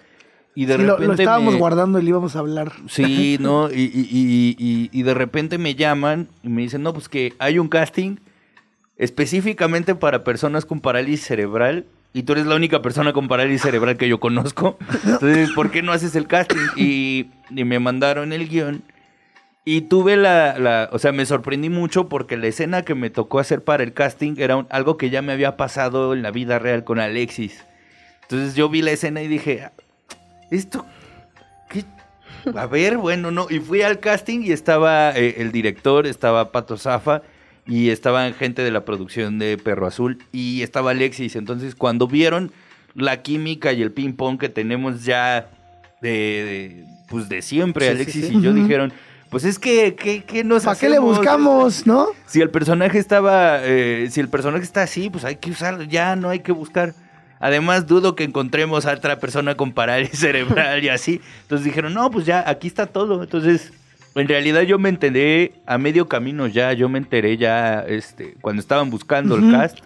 [0.61, 2.71] y de Sí, lo, repente lo estábamos me- guardando y le íbamos a hablar.
[2.89, 3.71] Sí, ¿no?
[3.71, 7.69] Y, y- y- de repente me llaman y me dicen, no, pues que hay un
[7.69, 8.17] casting
[8.97, 13.97] específicamente para personas con parálisis cerebral y tú eres la única persona con parálisis cerebral
[13.97, 14.77] que yo conozco.
[15.05, 16.57] Entonces, ¿por qué no haces el casting?
[16.75, 18.81] Y, y me mandaron el guion
[19.63, 23.39] y tuve la, la- o sea, me sorprendí mucho porque la escena que me tocó
[23.39, 26.59] hacer para el casting era un- algo que ya me había pasado en la vida
[26.59, 27.63] real con Alexis.
[28.23, 29.69] Entonces yo vi la escena y dije,
[30.51, 30.85] esto,
[31.69, 31.83] ¿qué?
[32.55, 33.47] A ver, bueno, no.
[33.49, 37.21] Y fui al casting y estaba eh, el director, estaba Pato Zafa
[37.67, 41.35] y estaban gente de la producción de Perro Azul y estaba Alexis.
[41.35, 42.51] Entonces, cuando vieron
[42.95, 45.49] la química y el ping pong que tenemos ya
[46.01, 48.33] de, de, pues de siempre, Sí, Alexis sí.
[48.37, 48.91] y yo dijeron,
[49.29, 52.07] pues es que, ¿qué, qué nos ¿Para qué le buscamos, no?
[52.25, 56.15] Si el personaje estaba, eh, si el personaje está así, pues hay que usarlo, ya
[56.15, 56.93] no hay que buscar.
[57.39, 61.21] Además, dudo que encontremos a otra persona con parálisis cerebral y así.
[61.43, 63.23] Entonces dijeron, no, pues ya, aquí está todo.
[63.23, 63.71] Entonces,
[64.15, 68.59] en realidad yo me enteré a medio camino ya, yo me enteré ya este, cuando
[68.59, 69.79] estaban buscando el cast.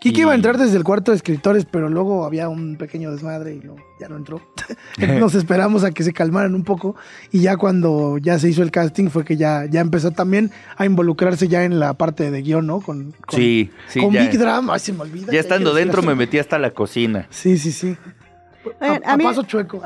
[0.00, 3.12] Kiki Y- iba a entrar desde el cuarto de escritores, pero luego había un pequeño
[3.12, 4.40] desmadre y no, ya no entró.
[4.98, 6.96] Nos esperamos a que se calmaran un poco
[7.30, 10.86] y ya cuando ya se hizo el casting fue que ya, ya empezó también a
[10.86, 12.80] involucrarse ya en la parte de guion, ¿no?
[12.80, 15.30] Con, con, Sí, sí, con ya, Big Drama, ay, se me olvida.
[15.32, 16.08] ya estando dentro así.
[16.08, 17.96] me metí hasta la cocina, Sí, sí, sí.
[18.80, 19.82] A, Oigan, a a mí- paso chueco.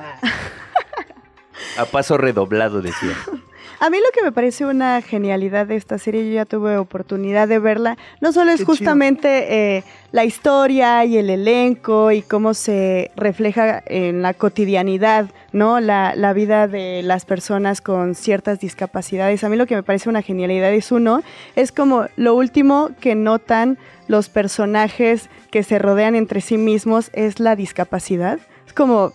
[1.79, 3.11] a paso redoblado decía.
[3.85, 7.47] A mí lo que me parece una genialidad de esta serie, yo ya tuve oportunidad
[7.47, 12.55] de verla, no solo es Qué justamente eh, la historia y el elenco y cómo
[12.55, 15.81] se refleja en la cotidianidad, ¿no?
[15.81, 19.45] La, la vida de las personas con ciertas discapacidades.
[19.45, 21.23] A mí lo que me parece una genialidad es uno,
[21.55, 23.77] es como lo último que notan
[24.09, 28.39] los personajes que se rodean entre sí mismos es la discapacidad.
[28.67, 29.13] Es como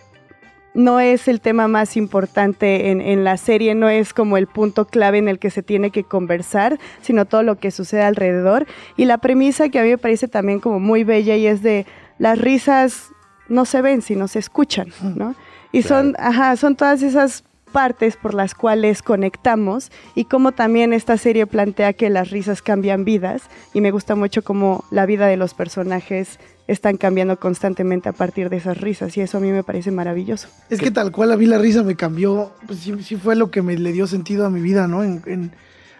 [0.74, 4.86] no es el tema más importante en, en la serie, no es como el punto
[4.86, 8.66] clave en el que se tiene que conversar, sino todo lo que sucede alrededor.
[8.96, 11.86] Y la premisa que a mí me parece también como muy bella y es de
[12.18, 13.10] las risas
[13.48, 15.34] no se ven, sino se escuchan, ¿no?
[15.72, 21.16] Y son, ajá, son todas esas partes por las cuales conectamos y como también esta
[21.16, 23.42] serie plantea que las risas cambian vidas
[23.72, 26.38] y me gusta mucho cómo la vida de los personajes
[26.70, 30.48] están cambiando constantemente a partir de esas risas y eso a mí me parece maravilloso.
[30.70, 33.50] Es que tal cual a mí la risa me cambió, pues sí, sí fue lo
[33.50, 35.02] que me le dio sentido a mi vida, ¿no?
[35.02, 35.52] En- en-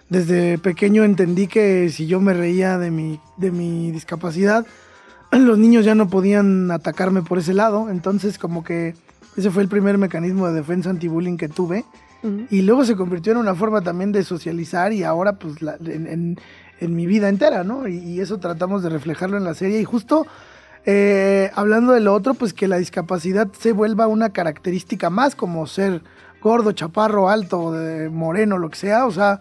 [0.09, 4.67] desde pequeño entendí que si yo me reía de mi, de mi discapacidad,
[5.33, 8.95] los niños ya no podían atacarme por ese lado, entonces como que
[9.37, 11.85] ese fue el primer mecanismo de defensa anti-bullying que tuve.
[12.51, 16.07] Y luego se convirtió en una forma también de socializar y ahora pues la- en,
[16.07, 16.39] en-
[16.79, 17.89] en mi vida entera, ¿no?
[17.89, 19.81] Y, y eso tratamos de reflejarlo en la serie.
[19.81, 20.27] Y justo
[20.87, 25.67] eh, hablando de lo otro, pues que la discapacidad se vuelva una característica más, como
[25.67, 26.03] ser
[26.43, 29.07] gordo, chaparro, alto, de- moreno, lo que sea.
[29.07, 29.41] O sea,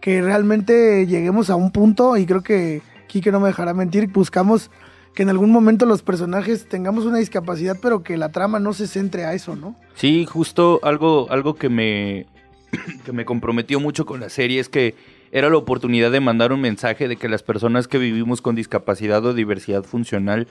[0.00, 4.70] que realmente lleguemos a un punto y creo que Kike no me dejará mentir, buscamos
[5.14, 8.86] que en algún momento los personajes tengamos una discapacidad, pero que la trama no se
[8.86, 9.74] centre a eso, ¿no?
[9.94, 12.26] Sí, justo algo, algo que me,
[13.04, 14.94] que me comprometió mucho con la serie es que
[15.32, 19.24] era la oportunidad de mandar un mensaje de que las personas que vivimos con discapacidad
[19.26, 20.46] o diversidad funcional,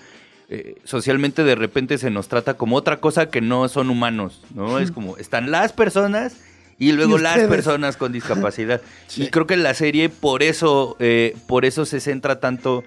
[0.50, 4.80] eh, socialmente de repente se nos trata como otra cosa que no son humanos, ¿no?
[4.80, 6.38] Es como, están las personas
[6.80, 8.82] y luego Y las personas con discapacidad.
[9.16, 12.84] Y creo que la serie por eso, eh, por eso se centra tanto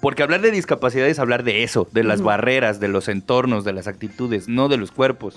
[0.00, 3.72] porque hablar de discapacidad es hablar de eso, de las barreras, de los entornos, de
[3.72, 5.36] las actitudes, no de los cuerpos.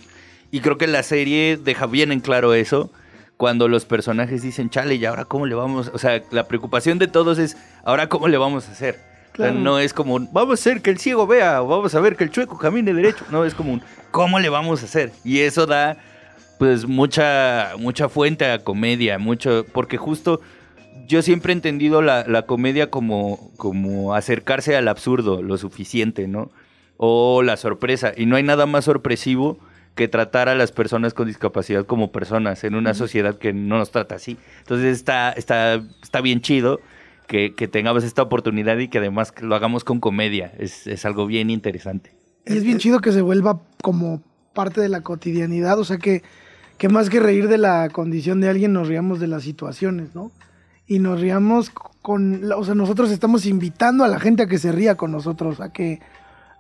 [0.52, 2.92] Y creo que la serie deja bien en claro eso
[3.38, 5.90] cuando los personajes dicen, chale, ¿y ahora cómo le vamos?
[5.94, 7.56] O sea, la preocupación de todos es,
[7.86, 9.07] ¿ahora cómo le vamos a hacer?
[9.38, 9.54] Claro.
[9.54, 12.24] no es como, vamos a hacer que el ciego vea, o vamos a ver que
[12.24, 13.24] el chueco camine derecho.
[13.32, 15.12] No, es como, un, ¿cómo le vamos a hacer?
[15.24, 15.98] Y eso da,
[16.58, 20.42] pues, mucha, mucha fuente a comedia, mucho, porque justo
[21.08, 26.52] yo siempre he entendido la, la comedia como, como acercarse al absurdo lo suficiente, ¿no?
[26.98, 28.14] O la sorpresa.
[28.18, 29.60] Y no hay nada más sorpresivo
[29.96, 33.92] que tratar a las personas con discapacidad como personas en una sociedad que no nos
[33.92, 34.38] trata así.
[34.60, 36.80] Entonces está, está, está bien chido
[37.28, 40.52] que, tengamos esta oportunidad y que además lo hagamos con comedia.
[40.58, 42.16] Es, es algo bien interesante.
[42.46, 44.22] Y es bien chido que se vuelva como
[44.54, 46.24] parte de la cotidianidad, o sea que,
[46.78, 50.32] que más que reír de la condición de alguien, nos riamos de las situaciones, ¿no?
[50.88, 51.70] Y nos riamos
[52.02, 55.60] con, o sea, nosotros estamos invitando a la gente a que se ría con nosotros,
[55.60, 56.00] a que,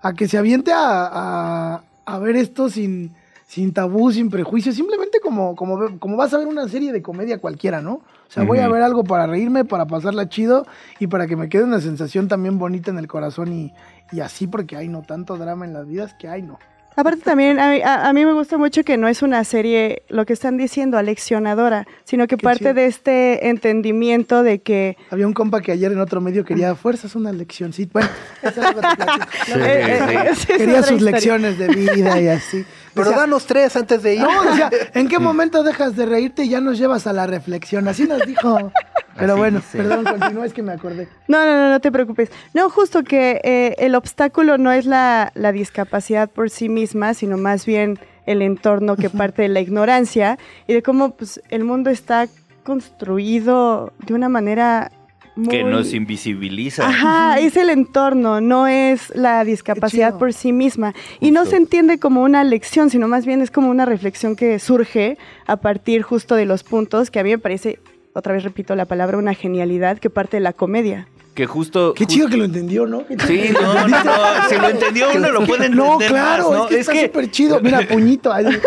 [0.02, 3.12] a que se aviente a- a ver esto sin,
[3.48, 7.02] sin tabú, sin prejuicio, simplemente como, como, ve- como vas a ver una serie de
[7.02, 7.94] comedia cualquiera, ¿no?
[7.94, 10.68] O sea, voy a ver algo para reírme, para pasarla chido
[11.00, 13.74] y para que me quede una sensación también bonita en el corazón y,
[14.12, 16.60] y así porque hay no tanto drama en las vidas que hay, no.
[17.00, 20.02] Aparte también, a, mí- a- a mí me gusta mucho que no es una serie,
[20.10, 22.74] lo que están diciendo, aleccionadora, sino que Qué parte chido.
[22.74, 24.98] de este entendimiento de que...
[25.12, 28.10] Había un compa que ayer en otro medio quería fuerzas una lección, sí, bueno,
[28.42, 28.62] eso.
[29.46, 29.60] Sí, sí.
[30.36, 31.12] sí, es Quería otra sus historia.
[31.12, 32.66] lecciones de vida y así.
[32.98, 34.22] Pero Decía, danos tres antes de ir.
[34.22, 37.88] No, decía, ¿en qué momento dejas de reírte y ya nos llevas a la reflexión?
[37.88, 38.72] Así nos dijo.
[39.18, 39.78] Pero Así bueno, dice.
[39.78, 41.08] perdón, continúa, es que me acordé.
[41.28, 42.30] No, no, no, no te preocupes.
[42.54, 47.38] No, justo que eh, el obstáculo no es la, la discapacidad por sí misma, sino
[47.38, 50.38] más bien el entorno que parte de la ignorancia
[50.68, 52.28] y de cómo pues, el mundo está
[52.64, 54.92] construido de una manera
[55.38, 55.50] muy...
[55.50, 56.88] Que nos invisibiliza.
[56.88, 60.94] Ajá, es el entorno, no es la discapacidad por sí misma.
[61.20, 64.60] Y no se entiende como una lección, sino más bien es como una reflexión que
[64.60, 67.80] surge a partir justo de los puntos que a mí me parece,
[68.14, 71.08] otra vez repito la palabra, una genialidad que parte de la comedia.
[71.38, 71.94] Que justo...
[71.94, 73.04] Qué chido que lo entendió, ¿no?
[73.28, 74.12] Sí, no, no, no,
[74.50, 76.64] si lo entendió uno lo puede entender No, claro, más, ¿no?
[76.64, 77.60] es que Es está que- súper chido.
[77.62, 78.34] Mira, puñito.
[78.34, 78.46] ahí.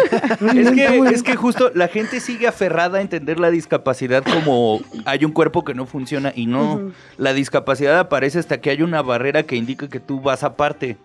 [0.55, 5.25] Es que, es que justo la gente sigue aferrada a entender la discapacidad como hay
[5.25, 6.93] un cuerpo que no funciona y no.
[7.19, 10.97] La discapacidad aparece hasta que hay una barrera que indica que tú vas aparte.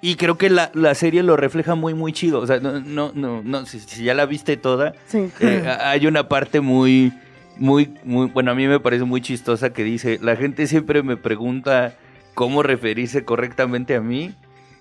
[0.00, 2.40] Y creo que la, la serie lo refleja muy, muy chido.
[2.40, 5.30] O sea, no, no, no, no si, si ya la viste toda, Sí.
[5.38, 7.12] eh, hay una parte muy,
[7.58, 11.16] muy, muy, bueno, a mí me parece muy chistosa que dice, la gente siempre me
[11.16, 11.96] pregunta
[12.34, 14.34] cómo referirse correctamente a mí.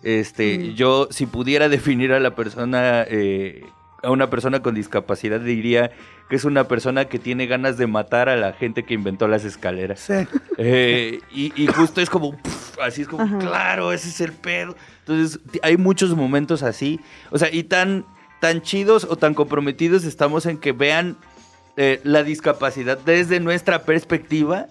[0.04, 0.74] Este, Mm.
[0.76, 3.64] yo si pudiera definir a la persona, eh,
[4.02, 5.92] a una persona con discapacidad, diría
[6.30, 9.46] que es una persona que tiene ganas de matar a la gente que inventó las
[9.46, 10.00] escaleras.
[10.02, 10.14] Sí.
[10.58, 12.38] Eh, y, y justo es como,
[12.82, 13.38] así es como, Ajá.
[13.40, 14.76] claro, ese es el pedo.
[15.00, 17.00] Entonces, hay muchos momentos así.
[17.32, 18.06] O sea, y tan,
[18.42, 21.16] tan chidos o tan comprometidos estamos en que vean
[21.76, 24.68] eh, la discapacidad desde nuestra perspectiva.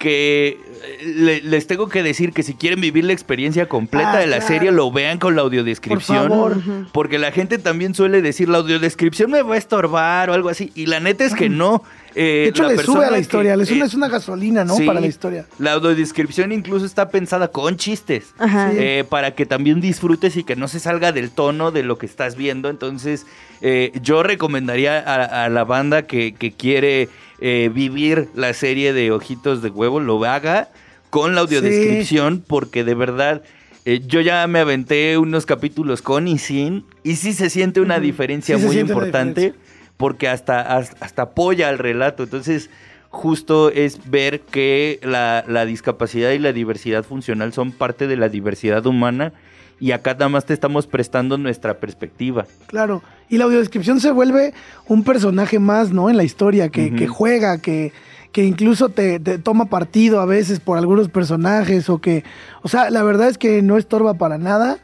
[0.00, 0.58] Que
[1.04, 4.38] le- les tengo que decir que si quieren vivir la experiencia completa Ah, de la
[4.38, 4.48] claro.
[4.54, 6.28] serie, lo vean con la Por audiodescripción.
[6.30, 6.56] favor.
[6.56, 6.86] Ujú.
[6.90, 10.72] Porque la gente también suele decir la audiodescripción me va a estorbar o algo así.
[10.74, 11.82] Y la neta es que no.
[12.14, 13.54] Eh, De hecho, la le sube a la historia.
[13.56, 14.74] le sube, eh, es una gasolina, ¿no?
[14.74, 14.84] sí.
[14.86, 15.44] Para la historia.
[15.58, 18.32] la audiodescripción incluso está pensada con chistes.
[18.38, 18.70] Ajá.
[18.70, 18.76] Sí.
[18.80, 22.06] eh, para que también disfrutes y que no se salga del tono de lo que
[22.06, 22.70] estás viendo.
[22.70, 23.26] Entonces,
[23.60, 27.10] eh, yo recomendaría a, a la banda que, que quiere
[27.40, 30.68] eh, vivir la serie de Ojitos de Huevo, lo haga
[31.10, 33.42] con la audiodescripción, porque de verdad.
[33.84, 37.98] eh, yo ya me aventé unos capítulos con y sin, y sí se siente una
[37.98, 39.94] diferencia Sí muy importante, diferencia.
[39.96, 42.22] porque hasta, hasta, hasta apoya al relato.
[42.24, 42.68] Entonces,
[43.08, 48.28] justo es ver que la, la discapacidad y la diversidad funcional son parte de la
[48.28, 49.32] diversidad humana
[49.80, 52.46] y acá nada más te estamos prestando nuestra perspectiva.
[52.66, 53.02] Claro.
[53.30, 54.52] Y la audiodescripción se vuelve
[54.88, 56.10] un personaje más, ¿no?
[56.10, 57.92] En la historia, que, que juega, que,
[58.32, 62.24] que incluso te, te toma partido a veces por algunos personajes o que,
[62.62, 64.78] o sea, la verdad es que no estorba para nada.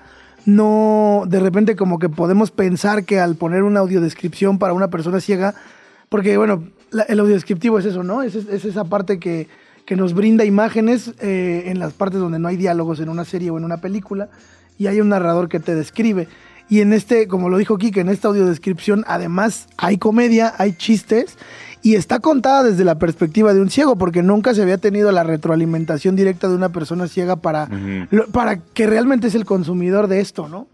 [0.45, 5.21] No, de repente como que podemos pensar que al poner una audiodescripción para una persona
[5.21, 5.55] ciega,
[6.09, 8.23] porque bueno, la- el audiodescriptivo es eso, ¿no?
[8.23, 9.49] Es, es esa parte que,
[9.85, 13.51] que nos brinda imágenes eh, en las partes donde no hay diálogos en una serie
[13.51, 14.29] o en una película
[14.79, 16.29] y hay un narrador que te describe.
[16.69, 21.37] Y en este, como lo dijo Kike, en esta audiodescripción además hay comedia, hay chistes
[21.83, 25.23] y está contada desde la perspectiva de un ciego porque nunca se había tenido la
[25.23, 27.69] retroalimentación directa de una persona ciega para,
[28.11, 30.67] lo- para que realmente es el consumidor de esto, ¿no?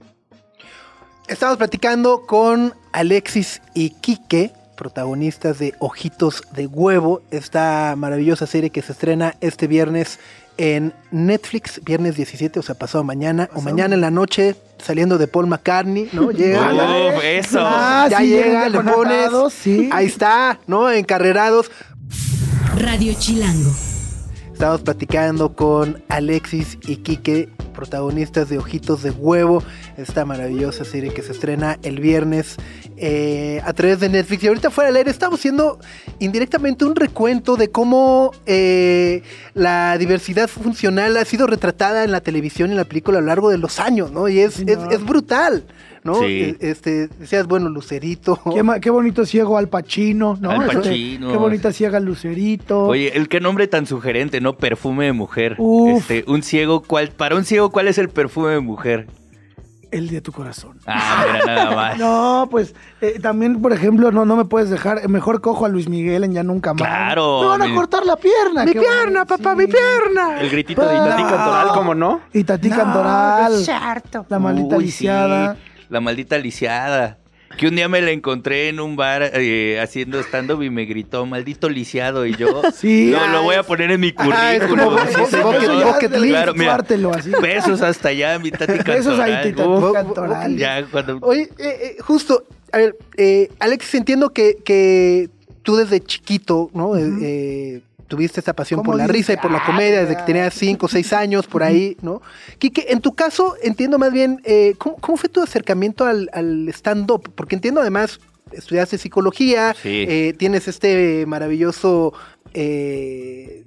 [1.28, 8.82] Estamos platicando con Alexis y Quique, protagonistas de Ojitos de Huevo, esta maravillosa serie que
[8.82, 10.18] se estrena este viernes
[10.56, 15.26] en Netflix, viernes 17, o sea, pasado mañana, o mañana en la noche, saliendo de
[15.26, 16.30] Paul McCartney, ¿no?
[16.32, 17.60] Llega, Uf, eso.
[17.60, 19.88] Ah, ya sí, llega, le pones, sí.
[19.92, 20.90] ahí está, ¿no?
[20.90, 21.70] Encarrerados.
[22.76, 23.70] Radio Chilango.
[24.52, 29.62] Estamos platicando con Alexis y Quique, protagonistas de Ojitos de Huevo,
[29.96, 32.56] esta maravillosa serie que se estrena el viernes
[32.96, 34.44] eh, a través de Netflix.
[34.44, 35.78] Y ahorita fuera del aire estamos haciendo
[36.18, 39.22] indirectamente un recuento de cómo eh,
[39.54, 43.26] la diversidad funcional ha sido retratada en la televisión y en la película a lo
[43.28, 44.28] largo de los años, ¿no?
[44.28, 44.90] Y es, Sí, es, ¿no?
[44.90, 45.64] es brutal,
[46.04, 46.14] ¿no?
[46.16, 46.24] Sí.
[46.24, 48.38] Eh, Este, decías, bueno, Lucerito.
[48.80, 50.50] Qué, bonito ciego Al Pacino, ¿no?
[50.50, 51.30] Al Este, Pacino.
[51.30, 52.84] qué bonita ciega Lucerito.
[52.86, 54.56] Oye, el qué nombre tan sugerente, ¿no?
[54.56, 55.56] Perfume de mujer.
[55.58, 55.98] Uf.
[56.10, 59.06] Este, un ciego, ¿cuál, para un ciego, ¿cuál es el perfume de mujer?
[59.90, 60.78] El de tu corazón.
[60.86, 61.98] Ah, mira, nada más.
[61.98, 65.06] No, pues eh, también, por ejemplo, no, no me puedes dejar.
[65.10, 66.80] Mejor cojo a Luis Miguel en Ya Nunca Más.
[66.80, 68.64] Claro, Me van a mi- cortar la pierna.
[68.64, 69.58] ¡Mi pierna, bueno, papá, sí.
[69.58, 70.40] mi pierna!
[70.40, 71.22] El gritito de Itatí.
[71.24, 72.20] Cantoral, ¿cómo no?
[72.32, 73.52] Y Tati No, Cantoral.
[73.52, 74.24] no es cierto.
[74.30, 75.56] La maldita Uy, lisiada.
[75.56, 75.60] sí,
[75.92, 77.18] la maldita lisiada.
[77.58, 81.26] Que un día me la encontré en un bar eh, haciendo stand-up y me gritó,
[81.26, 82.24] maldito lisiado.
[82.24, 83.10] Y yo Sí.
[83.10, 84.96] lo, lo voy a poner en mi Ah, es currículum.
[84.96, 86.28] como- Sí, bucket- bucket list.
[86.30, 86.76] Claro, mira.
[87.14, 87.30] así.
[87.42, 89.82] Besos hasta allá, mi tati Besos ahí, Cantoral.
[89.82, 90.56] Tati Cantoral.
[90.56, 91.18] Ya, cuando...
[91.20, 95.28] Oye, eh, eh, justo, a ver, eh, Alex, entiendo que, que
[95.62, 96.96] tú desde chiquito, ¿no?
[96.96, 97.82] Eh,
[98.12, 100.84] tuviste esta pasión ¿Cómo por la risa y por la comedia desde que tenías 5
[100.84, 102.20] o 6 años, por ahí, ¿no?
[102.58, 106.68] Quique, en tu caso, entiendo más bien, eh, ¿cómo, cómo fue tu acercamiento al, al
[106.68, 107.32] stand-up?
[107.34, 108.20] Porque entiendo además,
[108.52, 110.04] estudiaste psicología, Sí.
[110.06, 112.12] eh, tienes este maravilloso...
[112.52, 113.64] eh,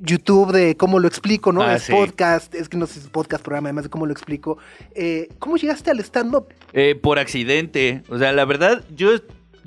[0.00, 1.62] YouTube de cómo lo explico, ¿no?
[1.62, 1.92] Ah, es sí.
[1.92, 4.58] podcast, es que no sé si es podcast, programa, además de cómo lo explico.
[4.96, 6.48] Eh, ¿Cómo llegaste al stand-up?
[6.72, 8.02] Eh, por accidente.
[8.08, 9.10] O sea, la verdad, yo,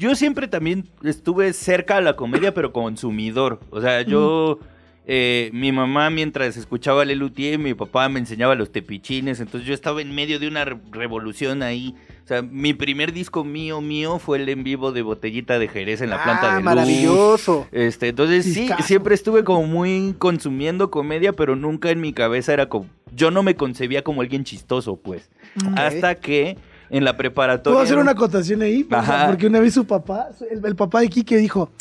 [0.02, 3.60] yo siempre también estuve cerca a la comedia, pero consumidor.
[3.70, 4.60] O sea, yo.
[5.08, 9.40] eh, mi mamá, mientras escuchaba Lelutier, mi papá me enseñaba los tepichines.
[9.40, 11.96] Entonces yo estaba en medio de una re- revolución ahí.
[12.24, 16.02] O sea, mi primer disco mío, mío, fue el en vivo de Botellita de Jerez
[16.02, 16.64] en la planta ah, de luz.
[16.64, 17.68] maravilloso.
[17.72, 22.70] Este, entonces sí, siempre estuve como muy consumiendo comedia, pero nunca en mi cabeza era
[22.70, 22.88] como.
[23.14, 25.30] Yo no me concebía como alguien chistoso, pues.
[25.76, 26.58] Hasta que
[26.92, 27.74] en la preparatoria.
[27.76, 28.86] ¿Puedo hacer una acotación ahí?
[28.92, 29.28] Ajá.
[29.28, 31.72] porque una vez su papá, el, el papá de Quique dijo,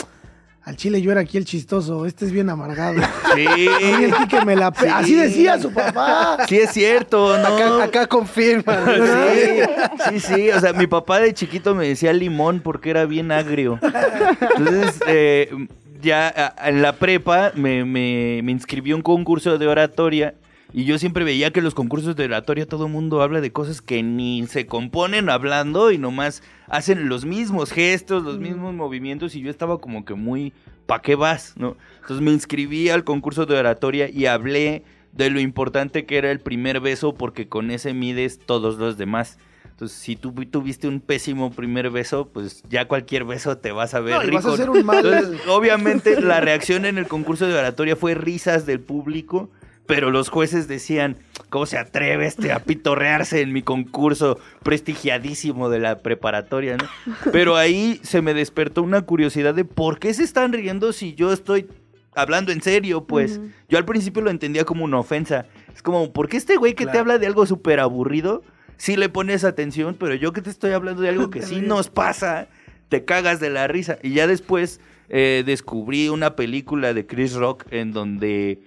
[0.63, 3.01] al chile yo era aquí el chistoso, este es bien amargado.
[3.35, 3.47] Sí.
[3.47, 4.73] El Quique me la...
[4.73, 4.87] pe-".
[4.87, 4.89] Sí.
[4.93, 6.39] Así decía su papá.
[6.49, 7.47] Sí, es cierto, ¿no?
[7.47, 8.77] Acá, acá confirma.
[8.87, 9.61] Sí,
[10.09, 10.51] sí, sí.
[10.51, 13.79] O sea, mi papá de chiquito me decía limón porque era bien agrio.
[14.57, 15.49] Entonces, eh,
[16.03, 20.35] ya en la prepa me, me, me inscribí a un concurso de oratoria.
[20.73, 23.83] Y yo siempre veía que los concursos de oratoria todo el mundo habla de cosas
[23.83, 29.41] que ni se componen hablando y nomás hacen los mismos gestos, los mismos movimientos y
[29.41, 30.53] yo estaba como que muy,
[30.87, 31.55] ¿pa' qué vas?
[31.57, 31.77] ¿no?
[32.03, 36.39] Entonces me inscribí al concurso de oratoria y hablé de lo importante que era el
[36.41, 39.39] primer beso porque con ese mides todos los demás.
[39.65, 44.01] Entonces, si tú tuviste un pésimo primer beso, pues ya cualquier beso te vas a
[44.01, 44.35] ver No, rico.
[44.35, 45.07] vas a hacer un mal...
[45.07, 49.51] Entonces, obviamente, la reacción en el concurso de oratoria fue risas del público,
[49.91, 51.17] pero los jueces decían,
[51.49, 56.89] ¿cómo se atreve este a pitorrearse en mi concurso prestigiadísimo de la preparatoria, ¿no?
[57.33, 61.33] Pero ahí se me despertó una curiosidad de por qué se están riendo si yo
[61.33, 61.67] estoy
[62.15, 63.41] hablando en serio, pues.
[63.69, 65.47] Yo al principio lo entendía como una ofensa.
[65.75, 68.45] Es como, ¿por qué este güey que te habla de algo súper aburrido,
[68.77, 71.91] sí le pones atención, pero yo que te estoy hablando de algo que sí nos
[71.91, 72.47] pasa,
[72.89, 73.99] te cagas de la risa.
[74.05, 74.79] Y ya después
[75.09, 78.63] eh, descubrí una película de Chris Rock en donde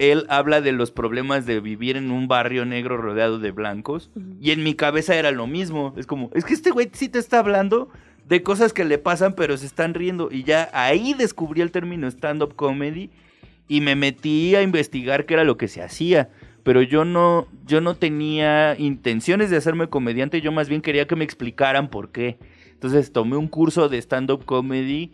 [0.00, 4.10] él habla de los problemas de vivir en un barrio negro rodeado de blancos.
[4.40, 5.92] Y en mi cabeza era lo mismo.
[5.98, 7.90] Es como, es que este güey sí te está hablando
[8.26, 10.30] de cosas que le pasan, pero se están riendo.
[10.32, 13.10] Y ya ahí descubrí el término stand-up comedy
[13.68, 16.30] y me metí a investigar qué era lo que se hacía.
[16.62, 21.16] Pero yo no, yo no tenía intenciones de hacerme comediante, yo más bien quería que
[21.16, 22.38] me explicaran por qué.
[22.72, 25.12] Entonces tomé un curso de stand-up comedy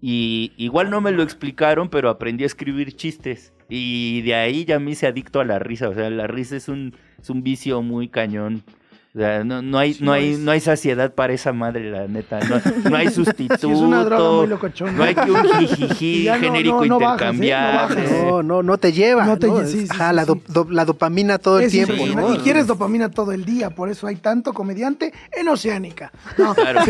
[0.00, 3.52] y igual no me lo explicaron, pero aprendí a escribir chistes.
[3.70, 5.88] Y de ahí ya me hice adicto a la risa.
[5.88, 8.64] O sea, la risa es un, es un vicio muy cañón.
[9.12, 12.38] O sea, no, no hay, no, hay, no hay saciedad para esa madre, la neta.
[12.40, 13.58] No, no hay sustituto.
[13.58, 14.92] Sí, es una droga muy locochona.
[14.92, 17.24] No hay que un jijiji genérico no- no bajas, ¿eh?
[17.24, 18.22] No intercambiable.
[18.22, 19.24] No, no, no te lleva.
[19.26, 20.42] No te sí, sí, Ajá, sí, la, do- sí.
[20.46, 21.94] do- la dopamina todo el tiempo.
[22.32, 26.12] Y quieres dopamina todo el día, por eso hay tanto comediante en Oceánica.
[26.38, 26.80] No, Claro.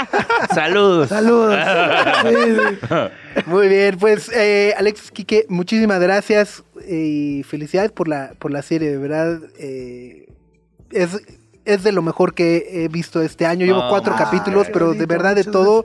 [0.54, 1.08] Saludos.
[1.10, 1.56] saludos.
[2.24, 2.34] Sí,
[2.88, 3.42] sí.
[3.46, 8.62] Muy bien, pues eh, Alexis Quique, muchísimas gracias eh, y felicidades por la, por la
[8.62, 9.38] serie, de verdad.
[9.60, 10.26] eh,
[10.90, 11.20] es,
[11.68, 13.66] es de lo mejor que he visto este año.
[13.66, 15.84] Llevo cuatro capítulos, pero de verdad de todo,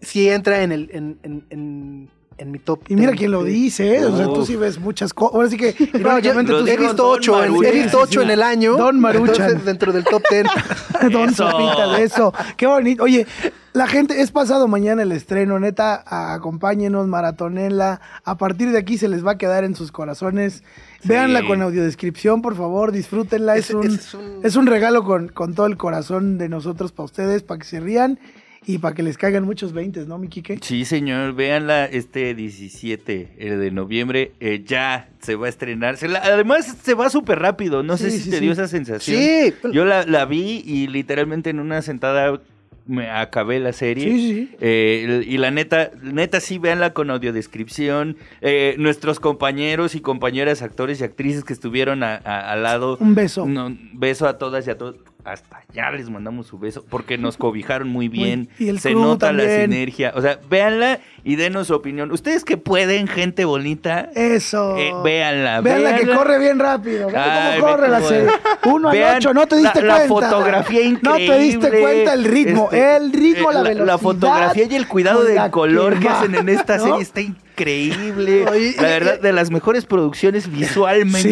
[0.00, 2.80] sí entra en el en, en, en, en mi top.
[2.88, 3.18] Y mira 10.
[3.18, 4.04] quién lo dice, ¿eh?
[4.04, 5.34] O sea, tú sí ves muchas cosas.
[5.34, 8.42] Ahora sí que, No, yo, tú he visto ocho, en, he visto ocho en el
[8.42, 8.76] año.
[8.76, 10.46] Don entonces, dentro del top ten.
[11.12, 11.50] Don Eso.
[11.50, 12.34] Sopita, de eso.
[12.56, 13.04] Qué bonito.
[13.04, 13.26] Oye,
[13.72, 16.02] la gente, es pasado mañana el estreno, neta,
[16.34, 18.00] acompáñenos, maratonela.
[18.24, 20.62] A partir de aquí se les va a quedar en sus corazones.
[21.04, 23.56] Véanla con audiodescripción, por favor, disfrútenla.
[23.56, 26.92] Es, Es- un, es un- es un regalo con, con todo el corazón de nosotros
[26.92, 28.18] para ustedes, para que se rían
[28.64, 30.58] y para que les caigan muchos veintes, ¿no, mi Quique?
[30.62, 35.96] Sí, señor, véanla este 17 el de noviembre, eh, ya se va a estrenar.
[35.96, 38.42] Se la- además, se va súper rápido, no sé Sí, si sí, te sí.
[38.42, 39.20] dio esa sensación.
[39.20, 39.52] Sí.
[39.72, 42.40] Yo la, la vi y literalmente en una sentada
[42.86, 44.04] me acabé la serie.
[44.10, 44.56] Sí, sí.
[44.60, 48.16] Eh, y la neta, neta sí, véanla con audiodescripción.
[48.40, 52.96] Eh, nuestros compañeros y compañeras, actores y actrices que estuvieron a- a- al lado.
[53.00, 53.46] Un beso.
[53.46, 54.96] No, beso a todas y a todos.
[55.24, 58.48] Hasta allá les mandamos su beso porque nos cobijaron muy bien.
[58.58, 60.12] y el Se nota la sinergia.
[60.16, 62.10] O sea, véanla y denos su opinión.
[62.10, 64.76] Ustedes que pueden, gente bonita, Eso.
[64.76, 65.60] eh, véanla.
[65.60, 66.16] Vean la que véanla.
[66.16, 67.08] corre bien rápido.
[67.14, 68.30] Ay, cómo corre la serie.
[68.64, 70.20] Uno al Vean ocho, no te diste la, cuenta.
[70.26, 71.26] La fotografía No increíble.
[71.36, 72.64] te diste cuenta el ritmo.
[72.72, 73.98] Este, el ritmo, eh, la, la, velocidad.
[73.98, 76.84] fotografía y el cuidado del la color que, va, hacen en esta ¿no?
[76.84, 77.41] serie está increíble.
[77.58, 81.22] Oye, la verdad, de las mejores producciones visualmente.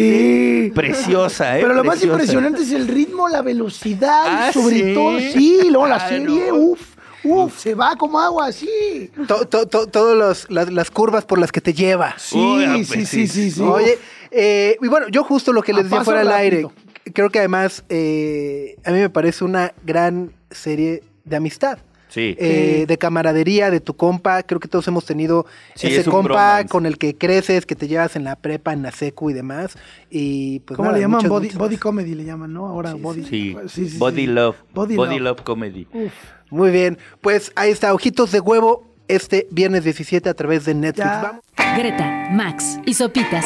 [0.67, 0.71] Sí.
[0.73, 1.61] Preciosa, ¿eh?
[1.61, 4.93] Pero lo más impresionante es el ritmo, la velocidad, Ah, sobre ¿sí?
[4.93, 6.55] todo, sí, luego la Ah, serie, no.
[6.55, 6.81] uff,
[7.23, 9.09] uff, se va como agua, sí.
[9.27, 12.15] To- to- to- todos los- las, las curvas por las que te lleva.
[12.17, 13.27] Sí, Uy, pues sí, sí.
[13.27, 13.61] sí, sí.
[13.61, 13.97] Oye,
[14.31, 16.67] eh, y bueno, yo justo lo que A les decía fuera del aire,
[17.13, 21.79] creo que además eh, a mí me parece una gran serie de amistad.
[22.11, 22.35] Sí.
[22.37, 24.43] eh, de camaradería, de tu compa.
[24.43, 25.45] Creo que todos hemos tenido
[25.75, 26.67] Sí, ese es compa bromance.
[26.69, 29.77] con el que creces, que te llevas en la prepa, en la secu y demás.
[30.09, 31.17] Y pues ¿Cómo nada, le llaman?
[31.19, 31.81] muchas, body, muchas body gracias.
[31.81, 32.67] comedy le llaman, ¿no?
[32.67, 33.23] Ahora body.
[33.23, 33.55] Sí.
[33.67, 34.27] sí, sí, Body sí.
[34.27, 34.57] Love.
[34.73, 35.37] Body Body, Love.
[35.37, 35.41] Love.
[35.43, 35.87] Comedy.
[35.93, 36.11] Uf.
[36.49, 41.05] Muy bien, pues ahí está, Ojitos de Huevo, este viernes 17 a través de Netflix.
[41.07, 41.21] Ya.
[41.21, 41.41] Vamos.
[41.77, 43.45] Greta, Max y Sopitas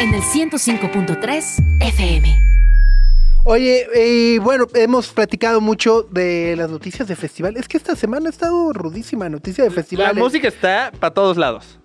[0.00, 2.51] en el 105.3 FM.
[3.44, 7.56] Oye, eh, bueno, hemos platicado mucho de las noticias de festival.
[7.56, 10.16] Es que esta semana ha estado rudísima noticia de La festivales.
[10.16, 11.80] música está para todos lados.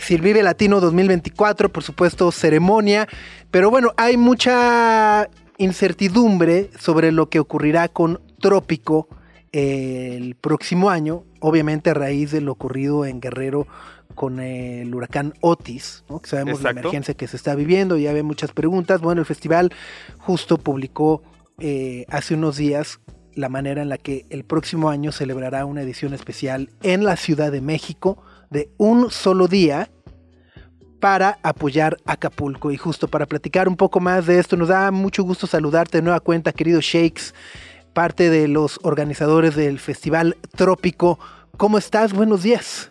[0.00, 3.06] Silvive Latino 2024, por supuesto, ceremonia.
[3.50, 9.06] Pero bueno, hay mucha incertidumbre sobre lo que ocurrirá con Trópico
[9.52, 13.66] eh, el próximo año, obviamente a raíz de lo ocurrido en Guerrero
[14.14, 16.20] con el huracán Otis, ¿no?
[16.20, 19.00] que sabemos la emergencia que se está viviendo, y hay muchas preguntas.
[19.00, 19.72] Bueno, el festival
[20.18, 21.22] justo publicó
[21.58, 23.00] eh, hace unos días
[23.34, 27.50] la manera en la que el próximo año celebrará una edición especial en la Ciudad
[27.50, 29.90] de México de un solo día
[31.00, 32.70] para apoyar Acapulco.
[32.70, 36.02] Y justo para platicar un poco más de esto, nos da mucho gusto saludarte de
[36.02, 37.32] nueva cuenta, querido Shakes,
[37.92, 41.18] parte de los organizadores del Festival Trópico.
[41.56, 42.12] ¿Cómo estás?
[42.12, 42.90] Buenos días.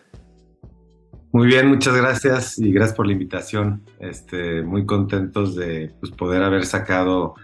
[1.32, 3.82] Muy bien, muchas gracias y gracias por la invitación.
[4.00, 7.34] Este, muy contentos de pues, poder haber sacado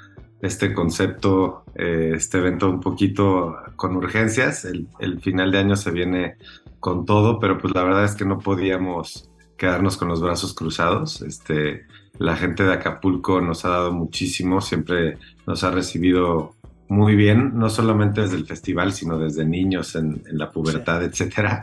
[0.43, 4.65] este concepto, eh, este evento un poquito con urgencias.
[4.65, 6.37] El, el final de año se viene
[6.81, 11.23] con todo, pero pues la verdad es que no podíamos quedarnos con los brazos cruzados.
[11.23, 11.87] Este,
[12.19, 16.55] la gente de Acapulco nos ha dado muchísimo, siempre nos ha recibido
[16.89, 21.63] muy bien, no solamente desde el festival, sino desde niños en, en la pubertad, etcétera.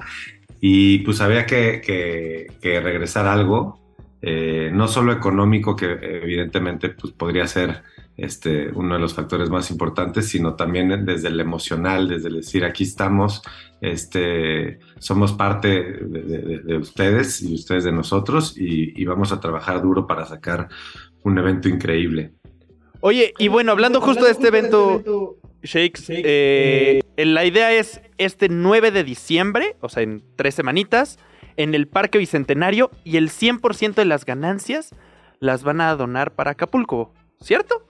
[0.61, 3.79] Y pues había que, que- que regresar algo,
[4.21, 5.91] eh, no solo económico, que
[6.23, 7.81] evidentemente pues, podría ser
[8.17, 12.63] este, uno de los factores más importantes, sino también desde el emocional, desde el decir
[12.63, 13.41] aquí estamos,
[13.81, 15.67] este, somos parte
[16.01, 20.25] de, de- de ustedes y ustedes de nosotros y, y vamos a trabajar duro para
[20.25, 20.69] sacar
[21.23, 22.31] un evento increíble.
[23.01, 28.91] Oye, y bueno, hablando justo de este evento Shakes, eh, la idea es este 9
[28.91, 31.17] de diciembre, o sea, en tres semanitas,
[31.57, 34.93] en el Parque Bicentenario y el 100% de las ganancias
[35.39, 37.87] las van a donar para Acapulco, ¿cierto?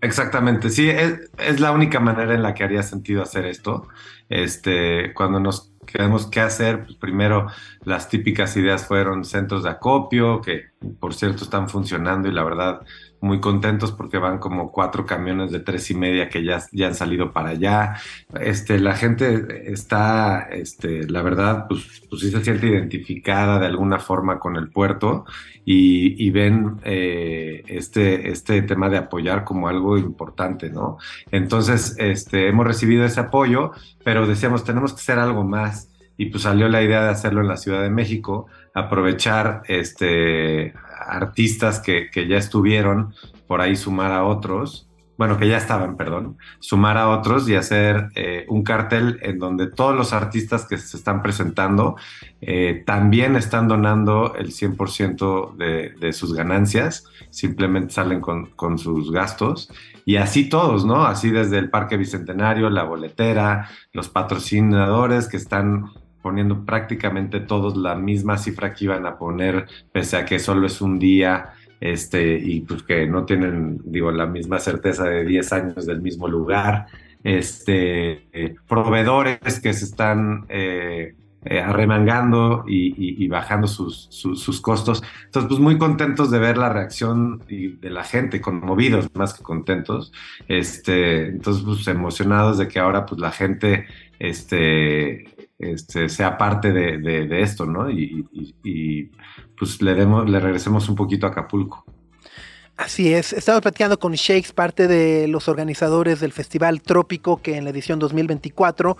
[0.00, 3.88] Exactamente, sí, es, es, la única manera en la que haría sentido hacer esto.
[4.28, 7.48] Este, cuando nos queremos qué hacer, pues primero
[7.82, 10.66] las típicas ideas fueron centros de acopio, que
[11.00, 12.82] por cierto están funcionando y la verdad
[13.20, 16.94] muy contentos porque van como cuatro camiones de tres y media que ya, ya han
[16.94, 17.96] salido para allá.
[18.40, 23.98] Este, la gente está, este, la verdad, pues, pues sí se siente identificada de alguna
[23.98, 25.24] forma con el puerto
[25.64, 30.98] y, ven eh, este, este tema de apoyar como algo importante, ¿no?
[31.30, 33.72] Entonces, este, hemos recibido ese apoyo,
[34.02, 35.90] pero decíamos, tenemos que hacer algo más.
[36.16, 40.74] Y pues salió la idea de hacerlo en la Ciudad de México, aprovechar este,
[41.06, 43.14] artistas que, que, ya estuvieron,
[43.46, 44.88] por ahí sumar a otros,
[45.18, 49.66] bueno, que ya estaban, perdón, sumar a otros y hacer eh, un cartel en donde
[49.66, 51.96] todos los artistas que se están presentando
[52.40, 59.10] eh, también están donando el 100% de, de, sus ganancias, simplemente salen con, con, sus
[59.10, 59.72] gastos
[60.04, 61.04] y así todos, ¿no?
[61.04, 65.90] Así desde el Parque Bicentenario, la boletera, los patrocinadores que están
[66.22, 70.80] poniendo prácticamente todos la misma cifra que iban a poner, pese a que solo es
[70.80, 75.86] un día, este, y pues que no tienen, digo, la misma certeza de 10 años
[75.86, 76.86] del mismo lugar,
[77.24, 81.14] este, eh, proveedores que se están eh,
[81.44, 85.02] eh, arremangando y, bajando sus, sus, sus, costos.
[85.26, 90.12] Entonces, pues muy contentos de ver la reacción de la gente, conmovidos más que contentos.
[90.48, 93.86] Este, entonces, pues emocionados de que ahora pues la gente,
[94.18, 97.90] este, este, sea parte de, esto, ¿no?
[97.90, 99.10] Y,
[99.58, 101.84] pues le, regresemos un poquito a Acapulco.
[102.76, 107.64] Así es, estamos platicando con Shakes, parte de los organizadores del Festival Trópico, que en
[107.64, 108.96] la edición 2024,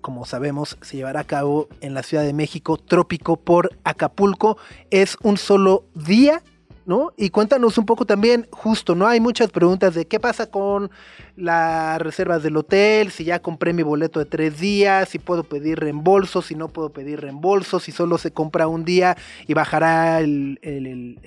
[0.00, 4.58] como sabemos, se llevará a cabo en la Ciudad de México, Trópico por Acapulco.
[4.90, 6.42] Es un solo día
[6.86, 7.12] ¿no?
[7.16, 9.06] Y cuéntanos un poco también, justo, ¿no?
[9.06, 10.90] Hay muchas preguntas de qué pasa con
[11.36, 15.78] las reservas del hotel, si ya compré mi boleto de tres días, si puedo pedir
[15.80, 19.16] reembolso, si no puedo pedir reembolso, si solo se compra un día
[19.46, 21.18] y bajará el, el,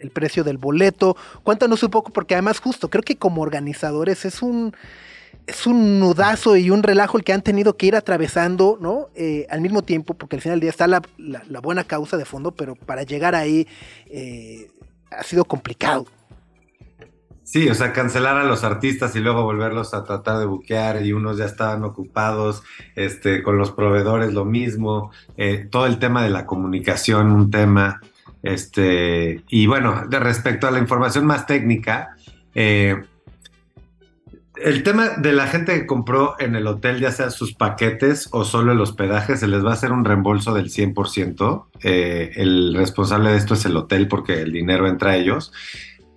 [0.00, 1.16] el, precio del boleto.
[1.42, 4.74] Cuéntanos un poco, porque además justo, creo que como organizadores es un
[5.46, 9.08] es un nudazo y un relajo el que han tenido que ir atravesando, ¿no?
[9.16, 12.16] Eh, al mismo tiempo, porque al final del día está la, la, la, buena causa
[12.16, 13.66] de fondo, pero para llegar ahí
[14.06, 14.70] eh,
[15.18, 16.06] ha sido complicado.
[17.44, 21.12] Sí, o sea, cancelar a los artistas y luego volverlos a tratar de buquear y
[21.12, 22.62] unos ya estaban ocupados,
[22.94, 28.00] este, con los proveedores lo mismo, eh, todo el tema de la comunicación, un tema,
[28.42, 32.16] este, y bueno, de respecto a la información más técnica,
[32.54, 33.02] eh,
[34.56, 38.44] el tema de la gente que compró en el hotel, ya sea sus paquetes o
[38.44, 41.64] solo el hospedaje, se les va a hacer un reembolso del 100%.
[41.82, 45.52] Eh, el responsable de esto es el hotel porque el dinero entra a ellos.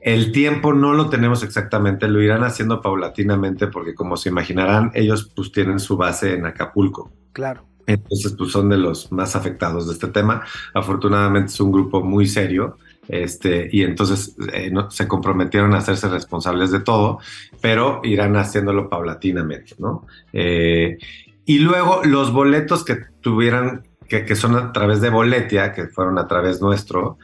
[0.02, 5.32] El tiempo no lo tenemos exactamente, lo irán haciendo paulatinamente porque como se imaginarán, ellos
[5.36, 7.12] pues tienen su base en Acapulco.
[7.34, 7.66] Claro.
[7.88, 10.44] Entonces pues son de los más afectados de este tema.
[10.74, 12.78] Afortunadamente es un grupo muy serio
[13.08, 17.20] este, y entonces eh, no, se comprometieron a hacerse responsables de todo,
[17.62, 20.06] pero irán haciéndolo paulatinamente, ¿no?
[20.34, 20.98] Eh,
[21.46, 26.18] y luego los boletos que tuvieran, que, que, son a través de Boletia, que fueron
[26.18, 27.18] a través nuestro,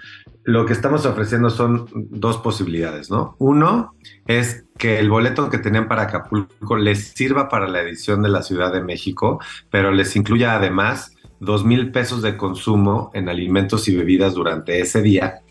[0.44, 3.36] lo que estamos ofreciendo son dos posibilidades, ¿no?
[3.40, 3.96] Uno
[4.28, 8.42] es que el boleto que tenían para Acapulco les sirva para la edición de la
[8.42, 13.96] Ciudad de México, pero les incluya además dos mil pesos de consumo en alimentos y
[13.96, 15.42] bebidas durante ese día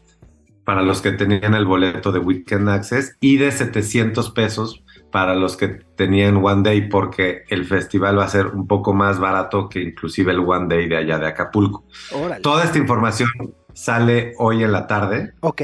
[0.71, 5.57] para los que tenían el boleto de Weekend Access y de 700 pesos para los
[5.57, 9.83] que tenían One Day porque el festival va a ser un poco más barato que
[9.83, 11.83] inclusive el One Day de allá de Acapulco.
[12.13, 12.41] Órale.
[12.41, 13.31] Toda esta información
[13.73, 15.33] sale hoy en la tarde.
[15.41, 15.63] Ok.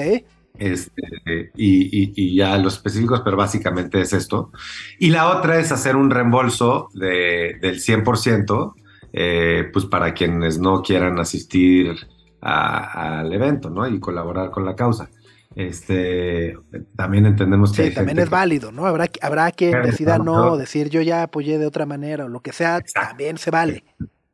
[0.58, 4.50] Este, y, y, y, ya los específicos, pero básicamente es esto.
[4.98, 8.74] Y la otra es hacer un reembolso de, del 100%,
[9.12, 12.08] eh, pues para quienes no quieran asistir
[12.40, 13.86] a, al evento, ¿no?
[13.86, 15.08] Y colaborar con la causa.
[15.56, 16.54] Este,
[16.96, 17.88] también entendemos que...
[17.88, 18.84] Sí, también es válido, ¿no?
[18.84, 22.40] Habrá, habrá quien decida no, no, decir yo ya apoyé de otra manera o lo
[22.40, 23.08] que sea, Exacto.
[23.08, 23.82] también se vale.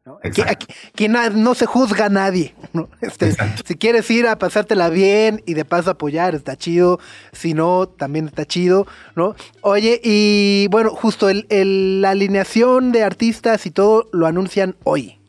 [0.04, 0.18] ¿no?
[0.24, 2.56] Aquí, aquí, aquí, no se juzga a nadie.
[2.72, 2.88] ¿no?
[3.00, 6.98] Este, si quieres ir a pasártela bien y de paso apoyar, está chido.
[7.30, 9.36] Si no, también está chido, ¿no?
[9.60, 15.21] Oye, y bueno, justo el, el, la alineación de artistas y todo lo anuncian hoy.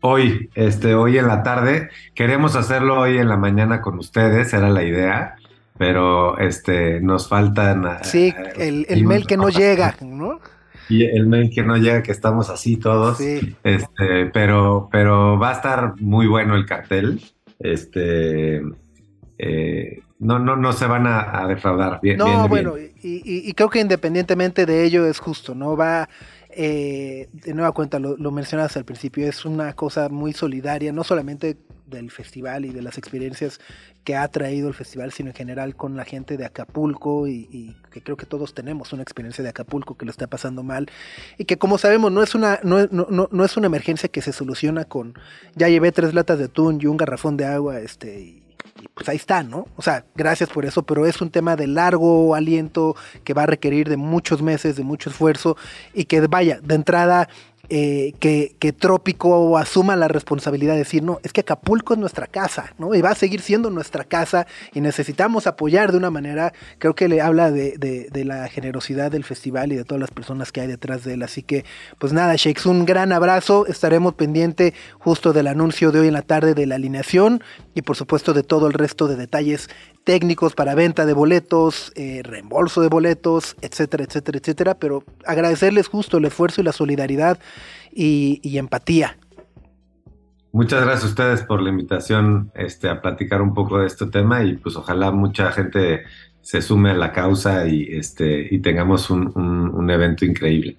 [0.00, 1.88] Hoy, este, hoy en la tarde.
[2.14, 5.34] Queremos hacerlo hoy en la mañana con ustedes, era la idea,
[5.76, 7.84] pero este, nos faltan.
[8.04, 10.40] Sí, el, el mail que no llega, ¿no?
[10.90, 13.18] y el mail que no llega, que estamos así todos.
[13.18, 13.56] Sí.
[13.62, 17.20] Este, pero, pero va a estar muy bueno el cartel.
[17.58, 18.62] Este,
[19.38, 22.00] eh, no, no, no se van a, a defraudar.
[22.02, 22.92] Bien, No, bien, bueno, bien.
[23.02, 25.76] y, y- y creo que independientemente de ello es justo, ¿no?
[25.76, 26.08] Va,
[26.50, 31.56] eh, de nueva cuenta, lo, lo al principio, es una cosa muy solidaria, no solamente
[31.86, 33.60] del festival y de las experiencias
[34.04, 38.02] que ha traído el festival, sino en general con la gente de Acapulco y, que
[38.02, 40.90] creo que todos tenemos una experiencia de Acapulco que lo está pasando mal
[41.36, 44.32] y que como sabemos no es una no, no, no es una emergencia que se
[44.32, 45.14] soluciona con
[45.54, 48.42] ya llevé tres latas de atún y un garrafón de agua este y,
[48.80, 49.66] y pues ahí está, ¿no?
[49.76, 53.46] O sea, gracias por eso, pero es un tema de largo aliento que va a
[53.46, 55.56] requerir de muchos meses, de mucho esfuerzo
[55.94, 57.28] y que vaya, de entrada,
[57.70, 62.72] eh, que, Trópico asuma la responsabilidad de decir, no, es que Acapulco es nuestra casa,
[62.78, 62.94] ¿no?
[62.94, 67.08] Y va a seguir siendo nuestra casa y necesitamos apoyar de una manera, creo que
[67.08, 70.60] le habla de, de- de la generosidad del festival y de todas las personas que
[70.60, 71.22] hay detrás de él.
[71.22, 71.64] Así que,
[71.98, 76.22] pues nada, Shakes, un gran abrazo, estaremos pendiente justo del anuncio de hoy en la
[76.22, 77.42] tarde de la alineación
[77.74, 79.68] y por supuesto de todo el resto de detalles
[80.12, 84.74] técnicos para venta de boletos, eh, reembolso de boletos, etcétera, etcétera, etcétera.
[84.78, 87.38] Pero agradecerles justo el esfuerzo y la solidaridad
[87.92, 89.18] y, y empatía.
[90.50, 94.42] Muchas gracias a ustedes por la invitación este, a platicar un poco de este tema
[94.44, 96.04] y pues ojalá mucha gente
[96.40, 100.78] se sume a la causa y, este, y tengamos un, un- un evento increíble.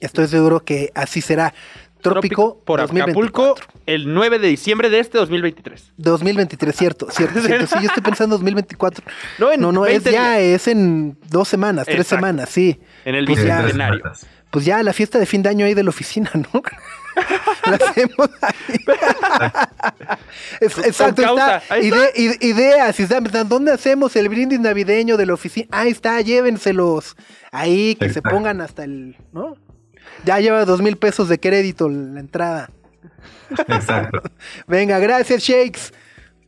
[0.00, 1.52] Estoy seguro que así será.
[2.00, 3.52] Trópico, por 2024.
[3.52, 5.92] Acapulco el 9 de diciembre de este 2023.
[5.96, 7.66] 2023, cierto, cierto, cierto.
[7.66, 9.04] Sí, yo estoy pensando 2024.
[9.38, 10.60] No, en No, no, es 20 ya, días.
[10.62, 12.16] es en dos semanas, tres Exacto.
[12.16, 12.80] semanas, sí.
[13.04, 13.58] En el Pues ya.
[13.58, 14.02] bicentenario.
[14.50, 16.62] Pues ya la fiesta de fin de año ahí de la oficina, ¿no?
[17.70, 18.76] la hacemos ahí.
[20.60, 21.74] Es- exacto, causa, está.
[21.74, 21.96] ahí está.
[21.96, 22.96] Ide- ide- ideas,
[23.48, 25.66] ¿dónde hacemos el brindis navideño de la oficina?
[25.70, 27.16] Ahí está, llévenselos.
[27.52, 29.56] Ahí, que se pongan hasta el, ¿no?
[30.24, 32.70] Ya lleva dos mil pesos de crédito la entrada.
[33.68, 34.22] Exacto.
[34.66, 35.92] Venga, gracias, Shakes.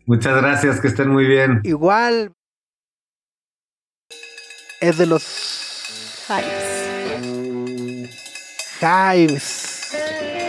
[0.06, 1.60] Muchas gracias, que estén muy bien.
[1.64, 2.32] Igual
[4.80, 6.82] es de los Hives.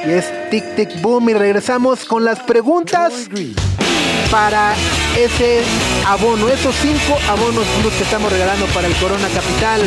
[0.06, 1.30] Y es Tic Tic Boom.
[1.30, 3.30] Y regresamos con las preguntas
[4.32, 4.74] para
[5.16, 5.62] ese
[6.08, 9.82] abono, esos cinco abonos plus que estamos regalando para el Corona Capital.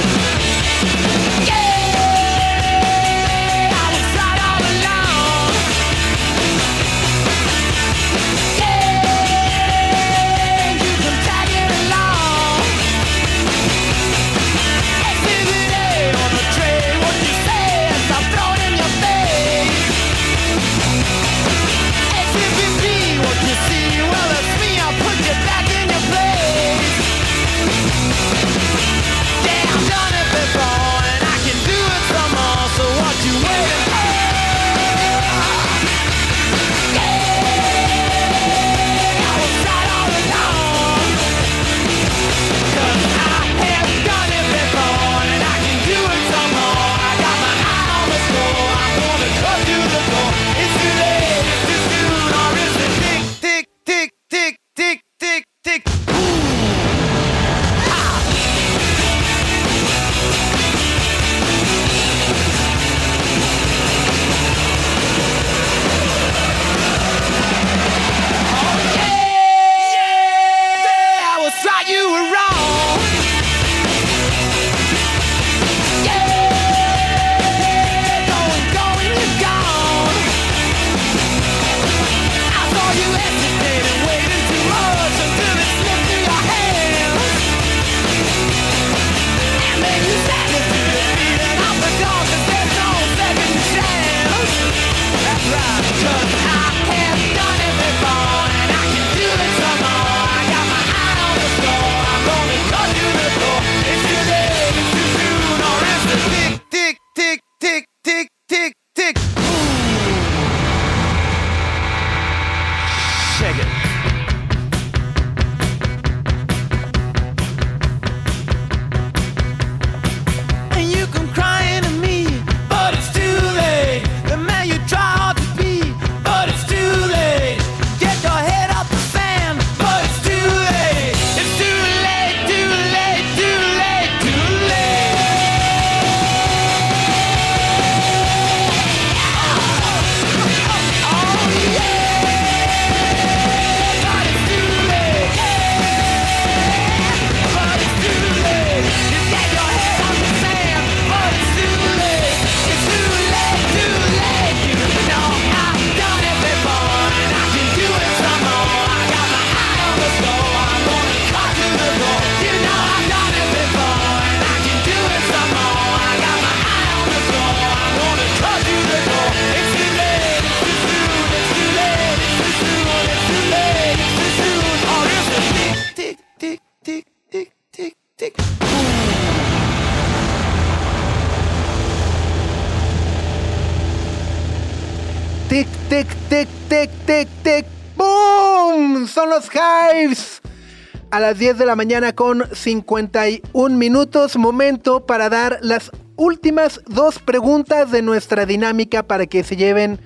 [191.26, 194.36] Las 10 de la mañana con 51 minutos.
[194.36, 199.98] Momento para dar las últimas dos preguntas de nuestra dinámica para que se lleven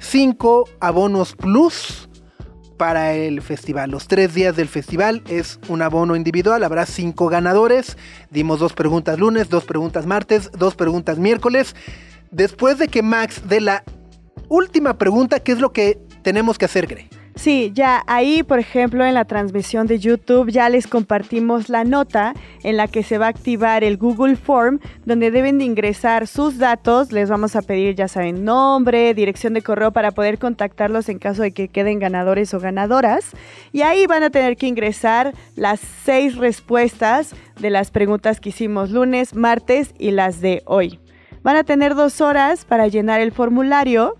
[0.00, 2.08] 5 abonos plus
[2.76, 3.92] para el festival.
[3.92, 6.64] Los tres días del festival es un abono individual.
[6.64, 7.96] Habrá cinco ganadores.
[8.32, 11.76] Dimos dos preguntas lunes, dos preguntas martes, dos preguntas miércoles.
[12.32, 13.84] Después de que Max dé la
[14.48, 17.08] última pregunta, ¿qué es lo que tenemos que hacer, Gre?
[17.36, 22.32] Sí, ya ahí, por ejemplo, en la transmisión de YouTube ya les compartimos la nota
[22.62, 26.58] en la que se va a activar el Google Form, donde deben de ingresar sus
[26.58, 27.10] datos.
[27.10, 31.42] Les vamos a pedir, ya saben, nombre, dirección de correo para poder contactarlos en caso
[31.42, 33.32] de que queden ganadores o ganadoras.
[33.72, 38.90] Y ahí van a tener que ingresar las seis respuestas de las preguntas que hicimos
[38.90, 41.00] lunes, martes y las de hoy.
[41.42, 44.16] Van a tener dos horas para llenar el formulario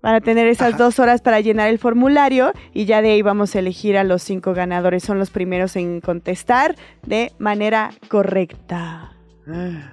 [0.00, 0.84] Van a tener esas Ajá.
[0.84, 4.22] dos horas para llenar el formulario y ya de ahí vamos a elegir a los
[4.22, 5.02] cinco ganadores.
[5.02, 9.12] Son los primeros en contestar de manera correcta.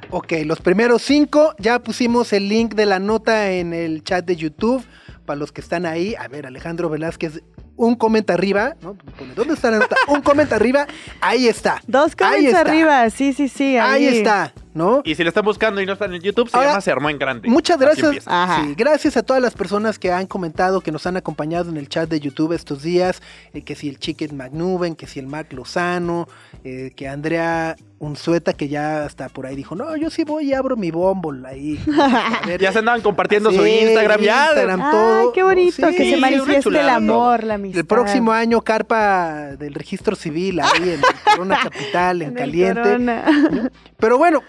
[0.10, 4.36] Ok, los primeros cinco, ya pusimos el link de la nota en el chat de
[4.36, 4.84] YouTube.
[5.26, 7.41] Para los que están ahí, a ver, Alejandro Velázquez,
[7.78, 8.95] un comenta arriba, ¿no?
[9.36, 9.95] ¿Dónde está la nota?
[10.08, 10.86] Un comenta arriba,
[11.20, 11.82] ahí está.
[11.88, 12.60] Dos está.
[12.60, 13.76] arriba, sí, sí, sí.
[13.78, 15.01] Ahí está, ¿no?
[15.03, 17.09] Y si lo están buscando y no están en YouTube, se Ahora, llama Se Armó
[17.09, 17.49] en Grande.
[17.49, 18.05] Muchas gracias.
[18.05, 18.43] empieza.
[18.43, 18.63] Ajá.
[18.63, 21.89] sí, gracias a todas las personas que han comentado, que nos han acompañado en el
[21.89, 23.21] chat de YouTube estos días.
[23.53, 26.28] eh, que si el Chicken McNuben, que si el Mark Lozano,
[26.63, 30.53] eh, que Andrea Unzueta, que ya hasta por ahí dijo, no, yo sí voy y
[30.53, 31.80] abro mi Bumble ahí.
[31.97, 34.19] A ver, Ya se andaban compartiendo su Instagram.
[34.21, 34.82] Ya, Instagram.
[34.82, 35.32] Ay, todo.
[35.34, 37.80] qué bonito, Sí, que se manifieste el amor, la amistad.
[37.80, 42.82] El próximo año, carpa del registro civil ahí en Corona Capital, en, Caliente.
[42.82, 43.71] Corona.
[43.97, 44.43] Pero bueno,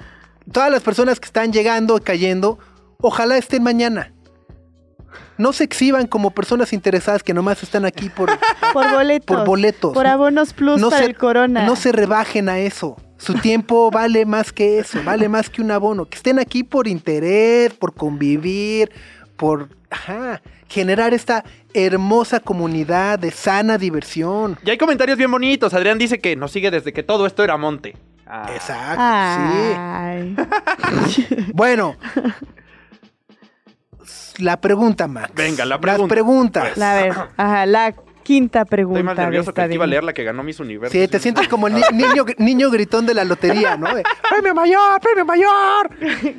[0.53, 2.59] todas las personas que están llegando, cayendo,
[3.01, 4.13] ojalá estén mañana.
[5.39, 8.31] No se exhiban como personas interesadas que nomás están aquí por,
[8.73, 9.37] Por boletos.
[9.37, 9.93] por boletos.
[9.93, 11.67] Por abonos plus No para se- el Corona.
[11.67, 12.97] No se rebajen a eso.
[13.19, 16.07] Su tiempo vale más que eso, vale más que un abono.
[16.07, 18.91] Que estén aquí por interés, por convivir,
[19.37, 21.45] por ajá, generar esta
[21.75, 24.59] hermosa comunidad de sana diversión.
[24.65, 25.75] Y hay comentarios bien bonitos.
[25.75, 27.97] Adrián dice que nos sigue desde que todo esto era monte.
[28.27, 28.47] Ah.
[28.55, 30.37] Exacto, Ay.
[31.09, 31.27] sí.
[31.55, 31.97] Bueno.
[34.39, 35.33] La pregunta, Max.
[35.35, 36.15] Venga, la Las pregunta.
[36.15, 36.77] preguntas.
[36.77, 38.99] La, a ver, ajá, la quinta pregunta.
[39.01, 40.93] Estoy más de nervioso esta que iba a leer la que ganó Miss Universo.
[40.93, 43.95] Sí, te sientes como el ni- niño, niño gritón de la lotería, ¿no?
[43.95, 45.01] De, ¡Premio mayor!
[45.01, 45.91] ¡Premio mayor!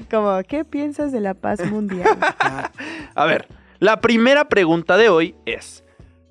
[0.11, 2.17] Como, ¿qué piensas de la paz mundial?
[2.39, 2.71] Ah,
[3.15, 3.47] A ver,
[3.79, 5.83] la primera pregunta de hoy es: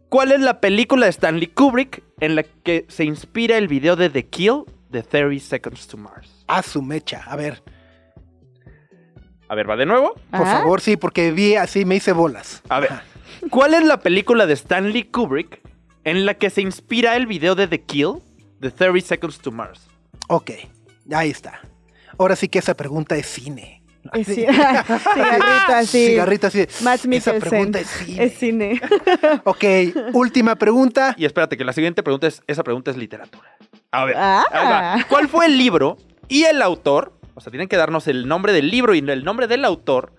[0.09, 4.09] ¿Cuál es la película de Stanley Kubrick en la que se inspira el video de
[4.11, 6.45] The Kill de 30 Seconds to Mars?
[6.47, 7.23] a su mecha.
[7.27, 7.63] A ver,
[9.49, 10.15] A ver, va de nuevo.
[10.31, 12.63] por favor, sí, porque vi así, me hice bolas.
[12.69, 12.91] A ver,
[13.51, 15.61] ¿cuál es la película de Stanley Kubrick
[16.05, 18.15] en la que se inspira el video de The Kill
[18.59, 19.87] de 30 Seconds to Mars?
[20.29, 20.51] Ok,
[21.13, 21.61] ahí está.
[22.19, 23.83] Ahora sí que esa pregunta es cine.
[24.21, 24.47] es ci-
[25.15, 26.07] cigarrito así.
[26.09, 26.61] Cigarrito así.
[27.11, 28.25] Esa pregunta es cine.
[28.25, 28.81] Es cine.
[29.45, 29.65] Ok,
[30.13, 31.15] última pregunta.
[31.19, 33.57] Y espérate, que la siguiente pregunta es: esa pregunta es literatura.
[33.93, 34.99] A ver, Ah.
[35.09, 35.97] ¿cuál fue el libro
[36.29, 37.13] y el autor?
[37.35, 40.13] O sea, tienen que darnos el nombre del libro y el nombre del autor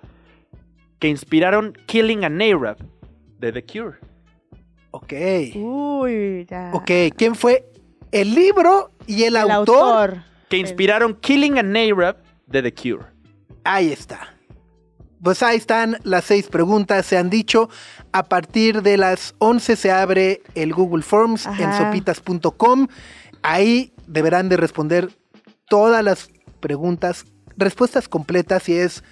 [0.99, 2.77] que inspiraron Killing an Arab
[3.39, 3.97] de The Cure.
[4.91, 5.13] Ok.
[5.55, 6.71] Uy, ya.
[6.73, 7.65] Ok, ¿quién fue
[8.11, 10.09] el libro y el, El autor?
[10.11, 10.23] autor.
[10.49, 12.17] Que inspiraron Killing an Arab
[12.47, 13.05] de The Cure.
[13.67, 14.33] Ahí está.
[15.21, 17.69] Pues ahí están las seis preguntas, se han dicho.
[18.13, 22.87] A partir de las 11 se abre el Google Forms en sopitas.com.
[23.41, 25.09] Ahí deberán de responder
[25.69, 26.29] todas las
[26.61, 27.25] preguntas,
[27.57, 29.03] respuestas completas, si es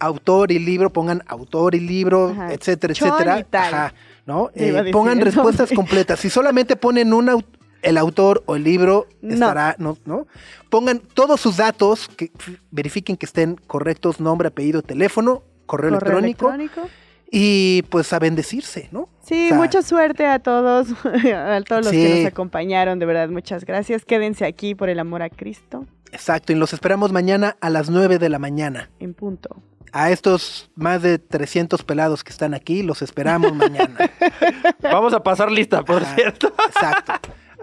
[0.00, 2.52] autor y libro, pongan autor y libro, Ajá.
[2.54, 3.44] etcétera, Chon etcétera.
[3.52, 3.94] Ajá,
[4.24, 4.50] ¿no?
[4.54, 6.20] Eh, pongan respuestas completas.
[6.20, 7.44] Si solamente ponen un
[7.82, 9.34] el autor o el libro, No.
[9.34, 10.26] estará, no, ¿no?
[10.70, 12.30] Pongan todos sus datos, que
[12.70, 16.90] verifiquen que estén correctos, nombre, apellido, teléfono, correo, Correo electrónico, electrónico.
[17.30, 19.08] y pues a bendecirse, ¿no?
[19.22, 20.88] Sí, O sea, mucha suerte a todos,
[21.34, 24.04] a todos los que nos acompañaron, de verdad, muchas gracias.
[24.04, 28.18] Quédense aquí por el amor a Cristo, Exacto, y los esperamos mañana a las 9
[28.18, 28.88] de la mañana.
[28.98, 29.62] en punto.
[29.92, 33.96] A estos más de 300 pelados que están aquí, los esperamos mañana.
[34.82, 36.14] Vamos a pasar lista, por Ajá.
[36.14, 36.48] cierto.
[36.66, 37.12] Exacto.